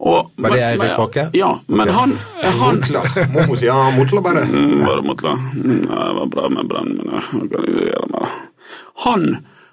og, 0.01 0.31
Var 0.37 0.51
det 0.51 0.63
Eirik 0.63 0.83
men- 0.83 0.97
Bakke? 0.99 1.25
Ja, 1.39 1.51
men 1.67 1.89
han, 1.89 2.19
han 2.43 2.77
Motla. 2.77 3.03
Han 3.07 3.95
motler 3.99 4.21
bare. 4.21 4.45
Mm, 4.45 4.81
Var 4.87 5.03
Motla? 5.07 5.33
Mm, 5.55 5.87
ja, 5.89 6.05
Det 6.09 6.15
var 6.19 6.27
bra 6.27 6.49
med 6.49 6.69
Brann, 6.69 6.93
men 6.99 7.09
hva 7.15 7.49
kan 7.53 7.65
jeg 7.69 7.89
gjøre 7.93 8.09
med 8.11 8.21
det? 8.21 8.31
Han 9.05 9.27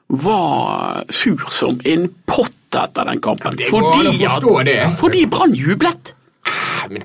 var 0.07 1.03
sur 1.09 1.39
som 1.49 1.79
en 1.85 2.09
pott 2.27 2.55
etter 2.75 3.05
den 3.05 3.19
kampen. 3.21 3.55
Det 3.57 3.69
går 3.71 3.85
an 3.93 4.07
å 4.07 4.13
forstå 4.19 4.55
det. 4.65 4.79
fordi 4.99 5.25
Brann 5.31 5.53
jublet. 5.55 6.13
Men 6.91 7.03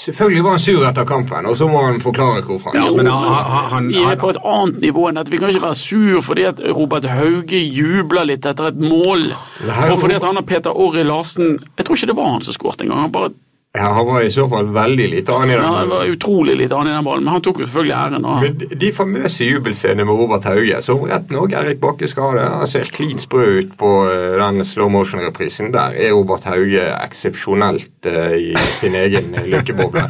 selvfølgelig 0.00 0.44
var 0.44 0.54
han 0.56 0.62
sur 0.64 0.84
etter 0.88 1.04
kampen, 1.08 1.46
og 1.46 1.56
så 1.60 1.68
må 1.68 1.82
han 1.84 1.98
forklare 2.00 2.42
hvorfor. 2.46 2.76
Ja, 2.78 2.86
men 2.96 3.06
han, 3.10 3.26
han, 3.52 3.66
han, 3.72 3.88
Vi 3.92 4.02
er 4.02 4.16
på 4.20 4.30
et 4.32 4.38
annet 4.40 4.78
nivå 4.80 5.08
enn 5.10 5.20
at 5.20 5.28
vi 5.32 5.40
kan 5.42 5.52
ikke 5.52 5.66
være 5.66 5.78
sur 5.80 6.22
fordi 6.24 6.46
at 6.48 6.62
Robert 6.76 7.04
Hauge 7.12 7.60
jubler 7.60 8.30
litt 8.30 8.48
etter 8.48 8.70
et 8.70 8.80
mål. 8.80 9.28
Nei, 9.68 9.90
Og 9.92 10.00
fordi 10.00 10.16
at 10.16 10.24
han 10.24 10.40
har 10.40 10.46
Peter 10.48 10.72
Orri 10.72 11.04
Larsen 11.04 11.58
Jeg 11.76 11.84
tror 11.86 12.00
ikke 12.00 12.08
det 12.12 12.16
var 12.16 12.32
han 12.32 12.46
som 12.46 12.56
skåret 12.56 12.84
engang. 12.86 13.04
Han 13.06 13.12
bare 13.12 13.34
Ja, 13.76 13.90
han 13.92 14.06
var 14.06 14.22
i 14.24 14.30
så 14.32 14.46
fall 14.48 14.70
veldig 14.72 15.06
lite 15.12 15.34
annen 15.34 15.50
i 15.50 15.54
ja, 15.54 15.60
han 15.62 15.82
den. 15.82 15.90
var 15.90 16.10
utrolig 16.10 16.54
litt 16.56 16.72
annet 16.72 16.92
i 16.92 16.96
den 16.96 17.04
ballen, 17.04 17.24
men 17.26 17.34
han 17.34 17.42
tok 17.44 17.60
jo 17.60 17.66
selvfølgelig 17.66 17.96
æren. 17.96 18.24
Og, 18.24 18.44
Men 18.46 18.78
de 18.80 18.90
famøse 18.96 19.48
jubelscenene 19.50 20.06
med 20.08 20.20
Robert 20.20 20.48
Hauge, 20.48 20.80
som 20.86 21.02
rett 21.10 21.30
nok 21.34 21.52
Erik 21.60 21.80
Bakke 21.82 22.08
skade, 22.08 22.46
han 22.54 22.70
ser 22.70 22.88
klin 22.96 23.20
sprø 23.20 23.44
ut 23.58 23.74
på 23.80 23.90
eh, 24.08 24.38
den 24.40 24.64
slow 24.64 24.88
motion-reprisen. 24.94 25.72
Der 25.74 25.92
er 25.92 26.14
Robert 26.16 26.46
Hauge 26.48 26.86
eksepsjonelt 26.96 28.08
uh, 28.08 28.32
i 28.32 28.54
sin 28.78 28.96
egen 29.04 29.36
lykkeboble. 29.50 30.06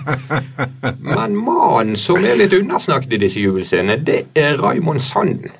Men 1.02 1.36
mannen 1.36 1.96
som 1.98 2.22
er 2.22 2.38
litt 2.38 2.54
undersnakket 2.54 3.16
i 3.18 3.22
disse 3.26 3.42
jubelscenene, 3.42 3.98
det 4.06 4.22
er 4.38 4.60
Raymond 4.62 5.02
Sanden. 5.02 5.50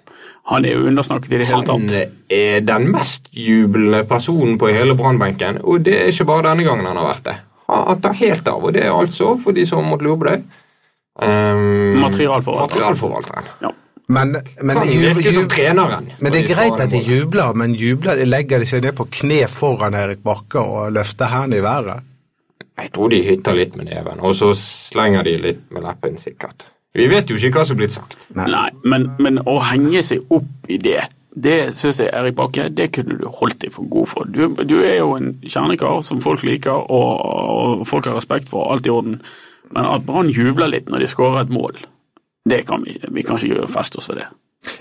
han 0.47 0.65
er 0.65 0.77
jo 0.77 0.87
undersnakket 0.87 1.33
i 1.33 1.39
det 1.41 1.47
hele 1.49 1.67
tatt. 1.67 1.91
Han 1.91 2.15
er 2.31 2.61
den 2.63 2.87
mest 2.93 3.27
jublende 3.35 4.05
personen 4.07 4.59
på 4.59 4.71
hele 4.71 4.95
brannbenken, 4.95 5.59
og 5.65 5.83
det 5.83 5.99
er 6.05 6.13
ikke 6.13 6.29
bare 6.31 6.51
denne 6.53 6.63
gangen 6.69 6.87
han 6.87 7.01
har 7.03 7.09
vært 7.09 7.25
det. 7.27 7.37
Han 7.67 8.01
tatt 8.01 8.21
helt 8.21 8.47
av, 8.49 8.63
og 8.65 8.73
det 8.77 8.85
er 8.87 8.95
altså, 8.95 9.33
for 9.43 9.57
de 9.57 9.65
som 9.67 9.85
måtte 9.91 10.07
lure 10.07 10.21
på 10.21 10.29
det 10.29 10.37
um, 11.23 11.99
Materialforvalteren. 12.05 12.69
Materialforvalteren. 12.81 13.49
Ja. 13.65 13.73
men, 14.07 14.37
men, 14.63 14.77
Kan 14.77 14.93
ju- 14.93 15.01
virke 15.15 15.33
som 15.35 15.49
treneren. 15.49 16.13
men 16.21 16.33
det 16.33 16.45
er 16.45 16.55
greit 16.55 16.81
at 16.81 16.91
de 16.91 17.01
jubler, 17.03 17.55
men 17.55 17.75
jubler, 17.75 18.23
legger 18.27 18.63
de 18.63 18.69
seg 18.71 18.85
ned 18.87 18.95
på 18.95 19.09
kne 19.11 19.41
foran 19.51 19.95
Erik 19.99 20.23
Bakke 20.23 20.63
og 20.63 20.93
løfter 20.95 21.27
hendene 21.33 21.59
i 21.59 21.65
været? 21.65 22.07
Jeg 22.77 22.93
tror 22.93 23.09
de 23.11 23.23
hytter 23.25 23.57
litt 23.57 23.77
med 23.77 23.89
neven, 23.89 24.21
og 24.21 24.37
så 24.37 24.53
slenger 24.61 25.25
de 25.25 25.37
litt 25.41 25.63
med 25.73 25.83
leppen, 25.83 26.19
sikkert. 26.21 26.69
Vi 26.97 27.09
vet 27.09 27.29
jo 27.29 27.37
ikke 27.37 27.59
hva 27.59 27.65
som 27.67 27.77
er 27.77 27.83
blitt 27.83 27.93
sagt. 27.97 28.19
Nei, 28.37 28.71
men, 28.85 29.11
men 29.19 29.41
å 29.49 29.59
henge 29.65 30.03
seg 30.05 30.29
opp 30.33 30.69
i 30.69 30.79
det 30.81 31.03
Det 31.37 31.77
syns 31.77 31.99
jeg, 32.01 32.09
Erik 32.17 32.37
Bakke, 32.39 32.71
det 32.73 32.89
kunne 32.97 33.19
du 33.21 33.27
holdt 33.29 33.59
deg 33.61 33.75
for 33.75 33.89
god 33.93 34.09
for. 34.09 34.29
Du, 34.33 34.57
du 34.65 34.79
er 34.81 35.03
jo 35.03 35.11
en 35.19 35.35
kjernekar 35.45 36.01
som 36.07 36.23
folk 36.25 36.47
liker, 36.49 36.73
og, 36.73 37.11
og 37.21 37.85
folk 37.89 38.09
har 38.09 38.17
respekt 38.17 38.49
for, 38.49 38.71
alt 38.73 38.89
i 38.89 38.93
orden. 38.93 39.21
Men 39.75 39.89
at 39.91 40.07
Brann 40.07 40.33
jubler 40.33 40.71
litt 40.73 40.89
når 40.89 41.05
de 41.05 41.11
skårer 41.13 41.45
et 41.45 41.53
mål, 41.53 41.77
det 42.49 42.63
kan 42.69 42.87
vi, 42.87 42.97
vi 43.13 43.25
kan 43.27 43.37
ikke 43.37 43.53
gjøre 43.53 43.73
fest 43.75 43.99
oss 44.01 44.09
ved 44.09 44.23
det. 44.23 44.31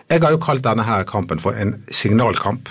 Jeg 0.09 0.23
har 0.23 0.33
jo 0.33 0.41
kalt 0.41 0.63
denne 0.65 0.85
her 0.87 1.03
kampen 1.09 1.41
for 1.41 1.57
en 1.59 1.75
signalkamp. 1.91 2.69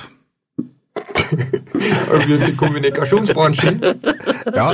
Har 2.08 2.18
du 2.18 2.26
begynt 2.26 2.48
i 2.48 2.56
kommunikasjonsbransjen? 2.56 3.80
Ja, 4.54 4.66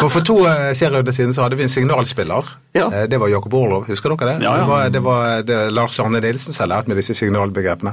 for 0.00 0.08
For 0.08 0.24
to 0.24 0.36
eh, 0.48 0.72
serierunder 0.74 1.12
siden 1.12 1.34
så 1.36 1.42
hadde 1.44 1.56
vi 1.58 1.62
en 1.66 1.68
signalspiller. 1.70 2.48
Ja. 2.74 2.86
Eh, 2.92 3.04
Det 3.10 3.18
var 3.20 3.28
Jakob 3.28 3.54
Orlov, 3.54 3.84
husker 3.86 4.14
dere 4.14 4.30
det? 4.32 4.44
Ja, 4.44 4.54
ja. 4.56 4.62
Det 4.62 4.68
var, 4.70 4.88
det 4.94 5.02
var 5.04 5.42
det 5.46 5.58
Lars 5.76 6.00
Arne 6.00 6.20
Nilsen 6.24 6.52
som 6.56 6.64
har 6.64 6.72
lært 6.76 6.88
meg 6.88 6.96
disse 6.98 7.14
signalbegrepene. 7.14 7.92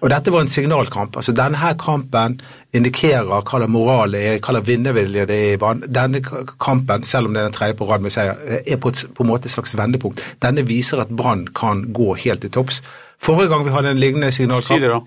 Og 0.00 0.10
dette 0.10 0.30
var 0.32 0.40
en 0.40 0.48
signalkamp. 0.50 1.16
altså 1.16 1.32
Denne 1.36 1.58
her 1.60 1.74
kampen 1.78 2.40
indikerer 2.74 3.26
hva 3.28 3.40
slags 3.44 3.70
moral 3.70 4.14
det 4.14 4.20
er, 4.26 4.38
hva 4.40 4.54
slags 4.56 4.68
vinnervilje 4.68 5.26
det 5.30 5.38
er 5.44 5.54
i 5.54 5.60
banen. 5.60 5.84
Denne 5.94 6.22
kampen, 6.62 7.02
selv 7.04 7.26
om 7.28 7.34
det 7.34 7.42
er 7.42 7.50
den 7.50 7.56
tredje 7.58 7.76
på 7.78 7.88
rad 7.90 8.00
med 8.06 8.14
seier, 8.14 8.38
eh, 8.46 8.62
er 8.72 8.78
på, 8.82 8.88
et, 8.94 9.04
på 9.14 9.26
en 9.26 9.30
måte 9.30 9.46
et 9.50 9.54
slags 9.54 9.76
vendepunkt. 9.78 10.24
Denne 10.42 10.64
viser 10.66 11.02
at 11.04 11.10
Brann 11.14 11.46
kan 11.54 11.84
gå 11.92 12.14
helt 12.24 12.40
til 12.46 12.50
topps. 12.56 12.82
Forrige 13.22 13.52
gang 13.52 13.66
vi 13.68 13.74
hadde 13.74 13.90
en 13.94 14.00
lignende 14.02 14.32
signalkamp 14.32 14.72
Si 14.72 14.80
det, 14.82 14.90
da. 14.96 15.00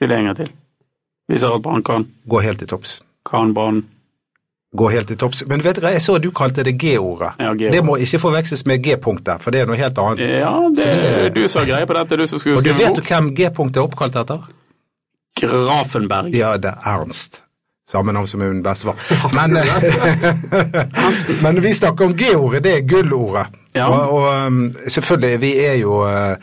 Si 0.00 0.06
det 0.10 0.18
en 0.18 0.30
gang 0.32 0.36
til. 0.42 0.50
Vi 1.30 1.38
ser 1.38 1.54
at 1.54 1.62
Brann 1.62 1.82
kan. 1.86 2.06
gå 2.26 2.40
helt 2.42 2.58
til 2.58 2.68
topps. 2.68 3.00
Kan 3.26 3.54
Brann. 3.54 3.84
Gå 4.76 4.88
helt 4.90 5.08
til 5.08 5.18
topps. 5.18 5.44
Men 5.46 5.62
vet 5.64 5.78
dere, 5.78 5.92
jeg 5.94 6.02
så 6.02 6.18
du 6.18 6.30
kalte 6.30 6.64
det 6.66 6.76
G-ordet. 6.78 7.32
Ja, 7.38 7.52
det 7.54 7.84
må 7.86 7.96
ikke 7.96 8.18
forveksles 8.22 8.66
med 8.66 8.82
G-punktet, 8.82 9.42
for 9.42 9.54
det 9.54 9.62
er 9.62 9.70
noe 9.70 9.78
helt 9.78 9.98
annet. 9.98 10.22
Ja, 10.40 10.54
det 10.74 10.86
er 10.86 11.30
du 11.34 11.42
har 11.42 11.68
greie 11.68 11.86
på 11.86 11.96
dette, 11.98 12.18
du 12.18 12.26
som 12.26 12.42
skulle 12.42 12.58
Og 12.58 12.66
du 12.66 12.72
vet 12.74 12.98
jo 12.98 13.02
hvem 13.02 13.30
G-punktet 13.34 13.82
er 13.82 13.86
oppkalt 13.86 14.18
etter? 14.18 14.50
Grafenberg. 15.40 16.34
Ja, 16.34 16.56
det 16.58 16.74
er 16.74 16.90
Ernst. 16.96 17.42
Samme 17.90 18.12
navn 18.14 18.26
som 18.30 18.40
min 18.40 18.62
bestefar. 18.62 18.94
Men, 19.38 19.58
men 21.42 21.62
vi 21.62 21.74
snakker 21.74 22.04
om 22.04 22.14
G-ordet, 22.14 22.62
det 22.64 22.74
er 22.76 22.86
gullordet. 22.86 23.46
Ja. 23.74 23.86
Og, 23.86 24.12
og 24.14 24.46
um, 24.46 24.74
selvfølgelig, 24.86 25.40
vi 25.40 25.50
er 25.64 25.74
jo 25.80 25.96
eh, 26.06 26.36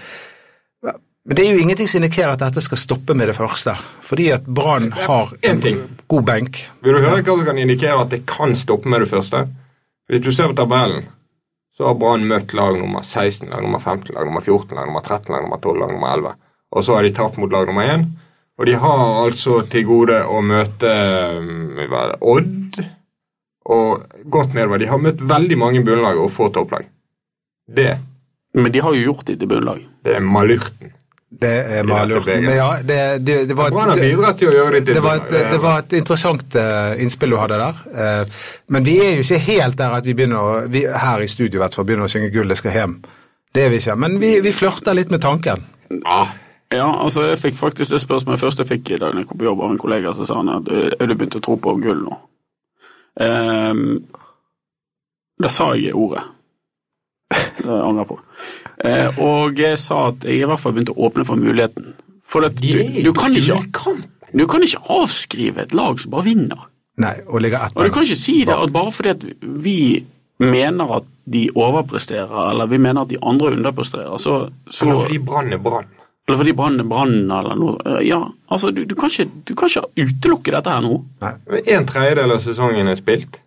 Men 1.27 1.35
det 1.35 1.43
er 1.43 1.57
jo 1.57 1.59
ingenting 1.59 1.89
som 1.91 1.99
indikerer 1.99 2.37
at 2.37 2.39
dette 2.45 2.61
skal 2.63 2.79
stoppe 2.79 3.13
med 3.17 3.27
det 3.27 3.35
første. 3.35 3.73
Fordi 4.07 4.29
at 4.31 4.45
Brann 4.47 4.93
har 4.95 5.33
En 5.43 5.59
ting. 5.61 5.81
god 6.07 6.23
benk. 6.23 6.61
Vil 6.81 6.95
du 6.95 7.01
høre 7.03 7.19
hva 7.21 7.35
som 7.35 7.45
kan 7.45 7.57
indikere 7.59 7.99
at 7.99 8.13
det 8.13 8.21
kan 8.25 8.55
stoppe 8.55 8.87
med 8.87 9.03
det 9.03 9.09
første? 9.11 9.41
Hvis 10.07 10.23
du 10.23 10.31
ser 10.31 10.47
på 10.47 10.55
tabellen, 10.55 11.09
så 11.75 11.89
har 11.89 11.97
Brann 11.99 12.23
møtt 12.29 12.53
lag 12.55 12.79
nummer 12.79 13.03
16, 13.03 13.49
lag 13.51 13.61
nummer 13.61 13.79
15, 13.83 14.15
lag 14.15 14.23
nummer 14.25 14.41
14, 14.41 14.71
lag 14.77 14.87
nummer 14.87 15.03
13, 15.03 15.33
lag 15.35 15.43
nummer 15.43 15.59
12, 15.59 15.79
lag 15.81 15.91
nummer 15.91 16.13
11. 16.15 16.33
Og 16.71 16.83
så 16.85 16.95
har 16.95 17.03
de 17.03 17.11
tapt 17.19 17.37
mot 17.37 17.51
lag 17.51 17.67
nummer 17.67 17.83
1. 17.91 18.07
Og 18.57 18.65
de 18.65 18.73
har 18.81 19.03
altså 19.25 19.59
til 19.69 19.83
gode 19.85 20.23
å 20.25 20.39
møte 20.41 20.93
um, 21.37 21.77
Odd 22.21 22.79
og 23.67 24.05
godt 24.31 24.55
nedover. 24.55 24.79
De 24.79 24.87
har 24.87 24.97
møtt 25.03 25.19
veldig 25.21 25.57
mange 25.59 25.83
bunnlag 25.83 26.17
og 26.17 26.31
få 26.31 26.47
topplag. 26.55 26.87
Det, 27.67 27.97
Men 28.55 28.71
de 28.71 28.79
har 28.79 28.95
jo 28.95 29.11
gjort 29.11 29.27
det 29.27 29.39
til 29.39 29.51
bunnlag. 29.51 29.83
det 30.03 30.15
er 30.15 30.23
malurten. 30.23 30.93
Det 31.29 31.49
er 31.79 31.83
malurt. 31.83 32.25
Men 32.25 32.55
ja, 32.55 32.69
det, 32.83 32.97
det, 33.27 33.35
det 33.49 33.55
var 33.57 33.73
gjøre 34.55 34.79
det 34.79 34.93
det 34.95 35.03
var, 35.03 35.17
et, 35.19 35.33
det 35.51 35.59
var 35.59 35.81
et 35.83 35.93
interessant 35.99 36.55
eh, 36.55 37.01
innspill 37.03 37.35
du 37.35 37.37
hadde 37.41 37.59
der. 37.59 37.81
Eh, 37.91 38.39
men 38.71 38.87
vi 38.87 38.95
er 39.03 39.17
jo 39.17 39.25
ikke 39.25 39.41
helt 39.49 39.77
der 39.77 39.97
at 39.99 40.07
vi 40.07 40.15
begynner 40.15 40.39
å, 40.39 40.57
vi, 40.71 40.85
her 40.87 41.23
i 41.23 41.27
studio 41.27 41.59
hvert 41.59 41.75
fall, 41.75 41.85
begynner 41.89 42.07
å 42.07 42.11
synge 42.11 42.31
'Gullet 42.31 42.61
skal 42.61 42.71
hjem'. 42.77 42.97
Det 43.53 43.65
er 43.65 43.73
vi 43.73 43.81
ikke. 43.81 43.95
Men 43.99 44.19
vi, 44.23 44.37
vi 44.45 44.55
flørter 44.55 44.95
litt 44.95 45.11
med 45.11 45.21
tanken. 45.21 45.67
Ja, 46.03 46.25
Ja, 46.71 46.87
altså 47.03 47.23
jeg 47.29 47.37
fikk 47.39 47.55
faktisk 47.55 47.93
det 47.93 48.01
spørsmålet 48.03 48.41
først 48.41 48.59
jeg 48.59 48.67
fikk 48.67 48.89
i 48.91 48.97
dag 48.99 49.15
jeg 49.15 49.27
kom 49.27 49.39
på 49.39 49.45
jobb 49.47 49.61
av 49.63 49.69
en 49.71 49.77
kollega, 49.79 50.11
så 50.13 50.25
sa 50.27 50.35
han 50.41 50.49
at 50.51 50.67
"Øh, 50.67 50.89
er 50.99 51.05
du 51.07 51.13
begynt 51.15 51.37
å 51.39 51.43
tro 51.43 51.55
på 51.55 51.77
gull 51.79 52.01
nå? 52.03 52.17
Um, 53.23 54.03
da 55.41 55.47
sa 55.47 55.71
jeg 55.79 55.95
ordet. 55.95 56.23
Det 57.31 57.71
angrer 57.71 58.03
jeg 58.03 58.07
på. 58.07 58.19
Eh, 58.85 59.19
og 59.19 59.57
jeg 59.57 59.79
sa 59.81 60.07
at 60.11 60.25
jeg 60.27 60.43
i 60.43 60.49
hvert 60.49 60.61
fall 60.61 60.75
begynte 60.75 60.93
å 60.93 61.07
åpne 61.07 61.25
for 61.25 61.39
muligheten. 61.39 61.95
For 62.27 62.45
at 62.45 62.59
du, 62.59 62.67
du, 63.03 63.11
kan 63.15 63.33
ikke, 63.33 63.57
du 64.35 64.45
kan 64.51 64.65
ikke 64.65 64.83
avskrive 64.91 65.63
et 65.63 65.73
lag 65.77 66.01
som 66.01 66.11
bare 66.13 66.27
vinner. 66.27 66.67
Nei, 67.01 67.15
og 67.29 67.41
ligger 67.41 67.69
Og 67.75 67.85
du 67.85 67.93
kan 67.93 68.05
ikke 68.07 68.17
si 68.19 68.39
det 68.45 68.55
at 68.57 68.73
bare 68.73 68.91
fordi 68.91 69.13
at 69.13 69.25
vi 69.41 69.77
mener 70.41 70.95
at 70.97 71.05
de 71.29 71.47
overpresterer, 71.55 72.49
eller 72.51 72.69
vi 72.69 72.79
mener 72.81 73.05
at 73.05 73.11
de 73.11 73.19
andre 73.21 73.51
underpresterer, 73.57 74.17
så, 74.17 74.49
så 74.69 74.85
Eller 74.85 75.01
fordi 75.05 75.19
Brann 75.19 75.53
er 75.53 75.61
Brann. 75.61 75.87
Eller 76.27 76.37
fordi 76.37 76.53
Brann 76.57 76.79
er 76.79 76.89
Brann, 76.89 77.15
eller 77.31 77.55
noe. 77.55 77.77
Eh, 77.85 78.01
Ja, 78.07 78.21
altså, 78.49 78.71
du, 78.71 78.83
du, 78.85 78.95
kan 78.95 79.09
ikke, 79.09 79.29
du 79.47 79.55
kan 79.55 79.69
ikke 79.69 79.85
utelukke 80.03 80.53
dette 80.57 80.73
her 80.73 80.81
nå. 80.85 81.01
En 81.65 81.87
tredjedel 81.87 82.35
av 82.35 82.43
sesongen 82.43 82.87
er 82.91 82.99
spilt, 82.99 83.39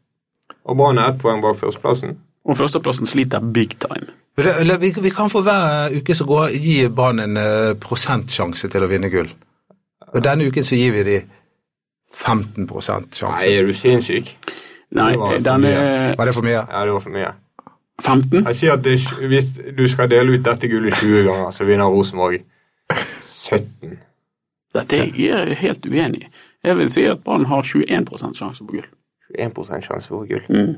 og 0.64 0.78
Brann 0.80 0.98
er 0.98 1.12
ett 1.12 1.20
poeng 1.22 1.42
bak 1.44 1.58
førsteplassen. 1.60 2.16
Og 2.44 2.56
førsteplassen 2.56 3.06
sliter 3.06 3.40
big 3.54 3.76
time. 3.80 4.14
Vi, 4.80 4.92
vi 5.02 5.10
kan 5.12 5.30
for 5.30 5.44
hver 5.44 5.92
uke 5.96 6.14
som 6.14 6.26
går, 6.26 6.54
gi 6.56 6.88
Brann 6.88 7.20
en 7.20 7.36
eh, 7.36 7.74
prosentsjanse 7.80 8.70
til 8.72 8.86
å 8.86 8.88
vinne 8.88 9.10
gull. 9.12 9.28
Og 10.10 10.24
denne 10.24 10.46
uken 10.48 10.64
så 10.64 10.78
gir 10.78 10.94
vi 10.96 11.04
de 11.06 11.18
15 12.14 12.66
sjanse. 12.80 13.26
Nei, 13.28 13.52
er 13.52 13.66
du 13.66 13.74
sinnssyk? 13.76 14.32
Nei, 14.90 15.12
Det 15.12 15.18
var 15.18 15.34
for 15.34 15.44
den 15.44 15.64
er 15.64 16.16
Var 16.18 16.26
det 16.26 16.34
for 16.34 16.42
mye? 16.42 16.62
Ja, 16.72 16.84
det 16.84 16.92
var 16.92 17.00
for 17.00 17.14
mye. 17.14 17.32
15. 18.00 18.46
Jeg 18.46 18.56
sier 18.56 18.72
at 18.72 18.84
det, 18.84 19.00
hvis 19.28 19.50
du 19.78 19.88
skal 19.88 20.10
dele 20.10 20.38
ut 20.38 20.44
dette 20.44 20.68
gullet 20.68 20.94
20 20.94 21.24
ganger, 21.28 21.50
så 21.50 21.64
vinner 21.64 21.84
Rosenborg 21.84 22.40
17. 23.26 23.98
Dette 24.74 24.96
er 24.96 25.12
jeg 25.18 25.56
helt 25.60 25.86
uenig 25.86 26.22
i. 26.22 26.30
Jeg 26.64 26.76
vil 26.76 26.90
si 26.90 27.04
at 27.08 27.20
Brann 27.24 27.44
har 27.44 27.62
21% 27.62 28.34
sjanse 28.38 28.64
på 28.64 28.72
gull. 28.72 28.88
21 29.38 29.84
sjanse 29.84 30.08
på 30.08 30.24
gull. 30.28 30.42
Mm. 30.48 30.74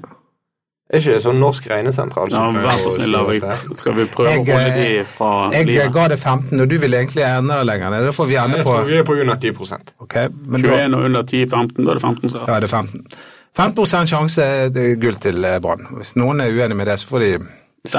Er 0.90 0.98
ikke 1.00 1.12
det 1.14 1.22
sånn 1.24 1.38
norsk 1.40 1.66
regnesentral 1.70 2.28
Ja, 2.32 2.40
som 2.42 2.56
vær 2.58 2.78
så 2.82 2.90
snill, 2.92 3.14
vi- 3.28 3.74
Skal 3.78 3.92
vi 3.94 4.04
prøve 4.12 4.28
Jeg, 4.28 4.40
å 4.40 4.44
holde 4.52 4.66
eh, 4.66 4.98
de 4.98 5.04
fra 5.04 5.50
Jeg 5.52 5.66
livet? 5.66 5.92
ga 5.92 6.08
det 6.08 6.18
15, 6.18 6.60
og 6.60 6.68
du 6.68 6.78
vil 6.78 6.92
egentlig 6.94 7.22
enda 7.24 7.62
lenger 7.64 7.90
ned. 7.90 8.04
Det 8.06 8.14
får 8.14 8.26
vi 8.28 8.34
ende 8.36 8.56
Jeg 8.56 8.64
på. 8.66 8.72
tror 8.76 8.84
vi 8.90 8.96
er 8.98 9.02
på 9.04 9.20
under 9.20 9.34
10% 9.36 9.92
Ok, 10.00 10.14
men 10.46 10.60
21 10.62 10.94
og 10.94 11.04
under 11.04 11.22
10, 11.22 11.46
15, 11.46 11.84
da 11.84 11.90
er 11.90 11.94
det 11.94 12.02
15 12.02 12.28
som 12.30 12.40
Ja, 12.48 12.60
det 12.60 12.64
er 12.64 12.76
15. 12.76 13.06
15 13.56 14.06
sjanse 14.06 14.72
det 14.72 14.82
er 14.92 14.94
gull 14.96 15.14
til 15.16 15.44
eh, 15.44 15.58
Brann. 15.60 15.86
Hvis 15.96 16.14
noen 16.16 16.40
er 16.40 16.50
uenig 16.52 16.76
med 16.76 16.86
det, 16.86 16.98
så 17.00 17.06
får 17.08 17.18
de 17.20 17.34
en 17.34 17.48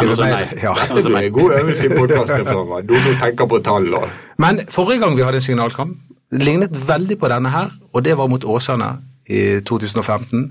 mail. 0.07 0.17
mail. 0.17 0.47
Ja. 0.63 0.73
Det 0.95 1.03
blir 1.05 1.17
en 1.27 1.33
god 1.33 1.51
øvelse 1.51 1.85
i 1.85 1.89
podkastreformer. 1.97 2.81
Du 2.87 2.93
må 2.93 3.13
tenke 3.19 3.47
på 3.47 3.63
tall 3.63 3.93
og 3.93 4.09
Men 4.37 4.59
forrige 4.69 4.99
gang 4.99 5.15
vi 5.17 5.23
hadde 5.23 5.35
en 5.35 5.41
signalkamp, 5.41 5.97
lignet 6.31 6.71
veldig 6.87 7.17
på 7.19 7.27
denne 7.29 7.49
her, 7.49 7.69
og 7.93 8.03
det 8.03 8.17
var 8.17 8.27
mot 8.27 8.43
Åsane 8.43 8.97
i 9.29 9.59
2015. 9.61 10.49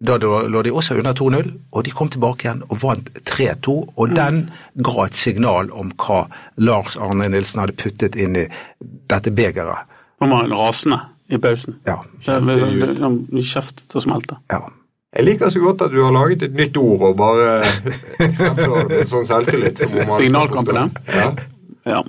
Da 0.00 0.16
lå 0.18 0.48
lå 0.50 0.62
de 0.62 0.72
også 0.74 0.96
under 0.98 1.14
2-0, 1.14 1.50
og 1.72 1.84
de 1.86 1.90
kom 1.94 2.08
tilbake 2.10 2.44
igjen 2.48 2.62
og 2.68 2.80
vant 2.82 3.10
3-2. 3.30 3.74
Og 3.96 4.14
den 4.16 4.50
ga 4.82 5.06
et 5.06 5.14
signal 5.16 5.70
om 5.72 5.92
hva 6.02 6.24
Lars 6.56 6.98
Arne 6.98 7.28
Nilsen 7.30 7.62
hadde 7.62 7.76
puttet 7.78 8.16
inn 8.18 8.36
i 8.36 8.48
dette 9.10 9.30
begeret. 9.30 9.86
Han 10.20 10.34
var 10.34 10.50
rasende 10.50 11.00
i 11.30 11.38
pausen. 11.38 11.78
Ja. 11.86 12.00
Liksom- 12.26 12.80
det 12.80 12.88
er 12.90 12.94
sånn 13.00 13.20
Kjeft 13.40 13.88
til 13.88 14.00
å 14.00 14.04
smelte. 14.04 14.36
ja. 14.50 14.64
Jeg 15.14 15.24
liker 15.28 15.50
så 15.50 15.60
godt 15.62 15.82
at 15.82 15.92
du 15.92 16.02
har 16.02 16.10
laget 16.10 16.42
et 16.42 16.54
nytt 16.58 16.76
ord 16.76 17.02
og 17.02 17.16
bare 17.16 17.60
med 18.18 19.06
sånn 19.06 19.24
selvtillit. 19.28 19.78
Signalkampene? 19.78 20.90
Ja. 21.06 21.28
Ja. 21.86 22.02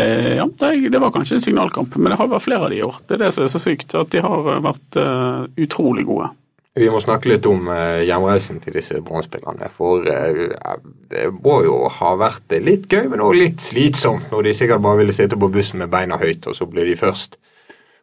Eh, 0.00 0.36
ja, 0.38 0.46
det, 0.46 0.88
det 0.88 1.00
var 1.02 1.12
kanskje 1.12 1.36
en 1.36 1.44
signalkamp, 1.44 1.96
men 1.96 2.14
det 2.14 2.18
har 2.18 2.30
vært 2.32 2.46
flere 2.46 2.64
av 2.64 2.70
de 2.72 2.78
i 2.78 2.82
år. 2.86 2.96
Det 3.06 3.18
er 3.18 3.26
det 3.26 3.32
som 3.36 3.44
er 3.44 3.52
så 3.52 3.60
sykt, 3.60 3.92
at 3.98 4.08
de 4.14 4.22
har 4.24 4.48
eh, 4.54 4.62
vært 4.64 4.96
uh, 4.96 5.44
utrolig 5.60 6.06
gode. 6.08 6.30
Vi 6.72 6.88
må 6.88 7.02
snakke 7.04 7.28
litt 7.28 7.44
om 7.44 7.66
uh, 7.68 8.00
hjemreisen 8.00 8.62
til 8.62 8.78
disse 8.78 8.96
Brann-spillerne. 9.04 9.68
For 9.76 10.06
eh, 10.08 10.78
det 11.12 11.26
må 11.34 11.58
jo 11.66 11.82
ha 11.98 12.14
vært 12.16 12.54
litt 12.64 12.86
gøy, 12.88 13.10
men 13.12 13.20
også 13.20 13.40
litt 13.42 13.60
slitsomt 13.60 14.32
når 14.32 14.46
de 14.46 14.54
sikkert 14.56 14.84
bare 14.84 15.02
ville 15.02 15.16
sitte 15.16 15.36
på 15.36 15.50
bussen 15.52 15.82
med 15.82 15.92
beina 15.92 16.16
høyt, 16.16 16.48
og 16.48 16.56
så 16.56 16.68
ble 16.70 16.86
de 16.88 16.96
først 16.96 17.36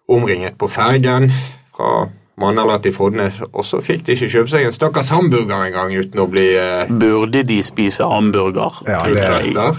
omringet 0.10 0.58
på 0.62 0.70
fergen 0.70 1.32
fra 1.74 2.10
Mandala 2.40 2.78
til 2.80 2.94
Fodnes, 2.96 3.42
og 3.50 3.66
så 3.66 3.82
fikk 3.84 4.06
de 4.06 4.16
ikke 4.16 4.30
kjøpe 4.32 4.54
seg 4.54 4.68
en 4.68 4.76
stakkars 4.76 5.10
hamburger 5.12 5.66
engang 5.66 5.92
uten 5.98 6.22
å 6.22 6.28
bli 6.30 6.46
Burde 7.02 7.42
de 7.50 7.58
spise 7.66 8.06
hamburger? 8.08 8.84
Ja, 8.88 9.02
det-. 9.10 9.74